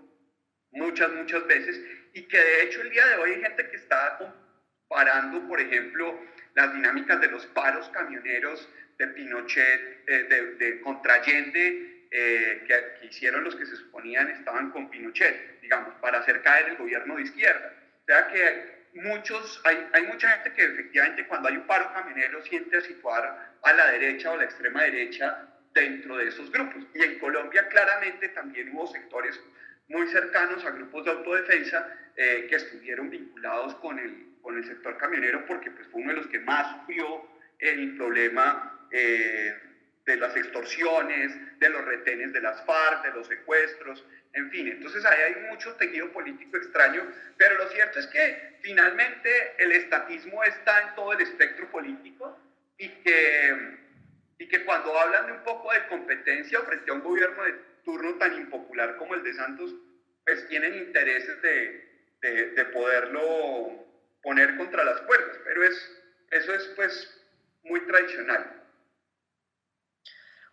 muchas, 0.73 1.11
muchas 1.12 1.47
veces, 1.47 1.81
y 2.12 2.23
que 2.23 2.38
de 2.38 2.62
hecho 2.62 2.81
el 2.83 2.90
día 2.90 3.07
de 3.07 3.16
hoy 3.16 3.31
hay 3.33 3.43
gente 3.43 3.69
que 3.69 3.77
está 3.77 4.19
comparando, 4.88 5.49
por 5.49 5.61
ejemplo, 5.61 6.19
las 6.55 6.75
dinámicas 6.75 7.21
de 7.21 7.29
los 7.29 7.47
paros 7.47 7.88
camioneros 7.90 8.69
de 8.99 9.07
Pinochet, 9.09 10.05
eh, 10.07 10.25
de, 10.25 10.55
de 10.57 10.81
Contrayente, 10.81 12.07
eh, 12.12 12.64
que, 12.66 13.01
que, 13.01 13.07
hicieron 13.07 13.45
los 13.45 13.55
que 13.55 13.66
se 13.66 13.77
suponían 13.77 14.29
estaban 14.31 14.71
con 14.71 14.90
Pinochet, 14.90 15.61
digamos, 15.61 15.95
para 16.01 16.19
hacer 16.19 16.43
caer 16.43 16.71
el 16.71 16.77
gobierno 16.77 17.16
de 17.16 17.23
izquierda. 17.23 17.73
O 18.03 18.05
sea 18.05 18.29
que 18.29 18.80
muchos, 18.94 19.61
hay, 19.64 19.88
hay, 19.92 20.03
mucha 20.07 20.29
gente 20.31 20.53
que 20.53 20.64
efectivamente 20.64 21.26
cuando 21.26 21.48
hay 21.48 21.57
un 21.57 21.66
paro 21.66 21.92
camionero 21.92 22.42
siente 22.44 22.76
a 22.76 22.81
situar 22.81 23.55
a 23.62 23.72
la 23.72 23.90
derecha 23.92 24.31
o 24.31 24.37
la 24.37 24.44
extrema 24.44 24.83
derecha 24.83 25.48
dentro 25.72 26.16
de 26.16 26.29
esos 26.29 26.50
grupos. 26.50 26.85
Y 26.94 27.03
en 27.03 27.18
Colombia 27.18 27.68
claramente 27.68 28.29
también 28.31 28.74
hubo 28.74 28.87
sectores 28.87 29.40
muy 29.88 30.07
cercanos 30.09 30.64
a 30.64 30.70
grupos 30.70 31.05
de 31.05 31.11
autodefensa 31.11 31.96
eh, 32.16 32.46
que 32.48 32.57
estuvieron 32.57 33.11
vinculados 33.11 33.74
con 33.76 33.98
el, 33.98 34.37
con 34.42 34.57
el 34.57 34.64
sector 34.64 34.96
camionero 34.98 35.44
porque 35.46 35.70
pues, 35.70 35.87
fue 35.88 36.03
uno 36.03 36.11
de 36.11 36.16
los 36.16 36.26
que 36.29 36.40
más 36.40 36.81
sufrió 36.81 37.29
el 37.59 37.96
problema 37.96 38.88
eh, 38.90 39.55
de 40.11 40.16
las 40.16 40.37
extorsiones, 40.37 41.33
de 41.59 41.68
los 41.68 41.85
retenes 41.85 42.33
de 42.33 42.40
las 42.40 42.64
FARC, 42.64 43.05
de 43.05 43.12
los 43.12 43.29
secuestros, 43.29 44.05
en 44.33 44.51
fin. 44.51 44.68
Entonces 44.68 45.05
ahí 45.05 45.20
hay 45.23 45.42
mucho 45.49 45.75
tejido 45.77 46.11
político 46.12 46.57
extraño, 46.57 47.07
pero 47.37 47.57
lo 47.57 47.68
cierto 47.68 48.01
es 48.01 48.07
que 48.09 48.59
finalmente 48.61 49.31
el 49.59 49.73
estatismo 49.73 50.42
está 50.44 50.83
en 50.83 50.94
todo 50.96 51.12
el 51.12 51.20
espectro 51.20 51.70
político 51.70 52.37
y 52.77 52.88
que, 52.88 53.79
y 54.38 54.49
que 54.49 54.64
cuando 54.64 54.99
hablan 54.99 55.27
de 55.27 55.33
un 55.33 55.44
poco 55.44 55.73
de 55.73 55.87
competencia 55.87 56.61
frente 56.62 56.90
a 56.90 56.94
un 56.94 57.03
gobierno 57.03 57.44
de 57.44 57.55
turno 57.85 58.14
tan 58.16 58.35
impopular 58.35 58.96
como 58.96 59.14
el 59.14 59.23
de 59.23 59.35
Santos, 59.35 59.75
pues 60.25 60.46
tienen 60.49 60.75
intereses 60.75 61.40
de, 61.40 61.88
de, 62.20 62.46
de 62.51 62.64
poderlo 62.66 63.87
poner 64.23 64.57
contra 64.57 64.85
las 64.85 65.01
cuerdas, 65.03 65.38
pero 65.44 65.64
es, 65.64 66.03
eso 66.31 66.55
es 66.55 66.64
pues 66.77 67.25
muy 67.62 67.81
tradicional. 67.87 68.60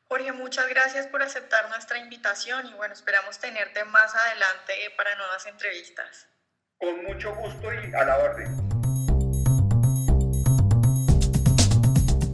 Jorge, 0.10 0.32
muchas 0.32 0.70
gracias 0.70 1.06
por 1.08 1.22
aceptar 1.22 1.68
nuestra 1.70 2.00
invitación 2.00 2.66
y 2.68 2.74
bueno, 2.76 2.94
esperamos 2.94 3.40
tenerte 3.40 3.84
más 3.84 4.16
adelante 4.16 4.74
para 4.96 5.14
nuevas 5.16 5.46
entrevistas. 5.48 6.28
Con 6.78 7.04
mucho 7.04 7.36
gusto 7.36 7.68
y 7.74 7.94
a 7.94 8.06
la 8.06 8.18
orden. 8.18 8.78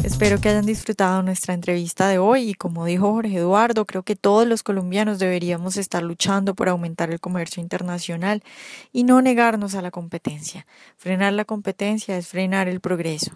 Espero 0.04 0.40
que 0.40 0.50
hayan 0.50 0.68
disfrutado 0.68 1.24
nuestra 1.24 1.56
entrevista 1.56 2.08
de 2.10 2.20
hoy 2.20 2.50
y 2.50 2.54
como 2.54 2.86
dijo 2.86 3.12
Jorge 3.12 3.38
Eduardo, 3.38 3.86
creo 3.86 4.04
que 4.04 4.16
todos 4.16 4.46
los 4.46 4.62
colombianos 4.62 5.18
deberíamos 5.18 5.76
estar 5.76 6.04
luchando 6.04 6.54
por 6.54 6.70
aumentar 6.70 7.10
el 7.10 7.20
comercio 7.20 7.64
internacional 7.64 8.44
y 8.92 9.04
no 9.04 9.20
negarnos 9.24 9.74
a 9.74 9.82
la 9.82 9.90
competencia. 9.90 10.68
Frenar 10.98 11.34
la 11.34 11.46
competencia 11.46 12.18
es 12.18 12.28
frenar 12.28 12.68
el 12.68 12.82
progreso. 12.82 13.32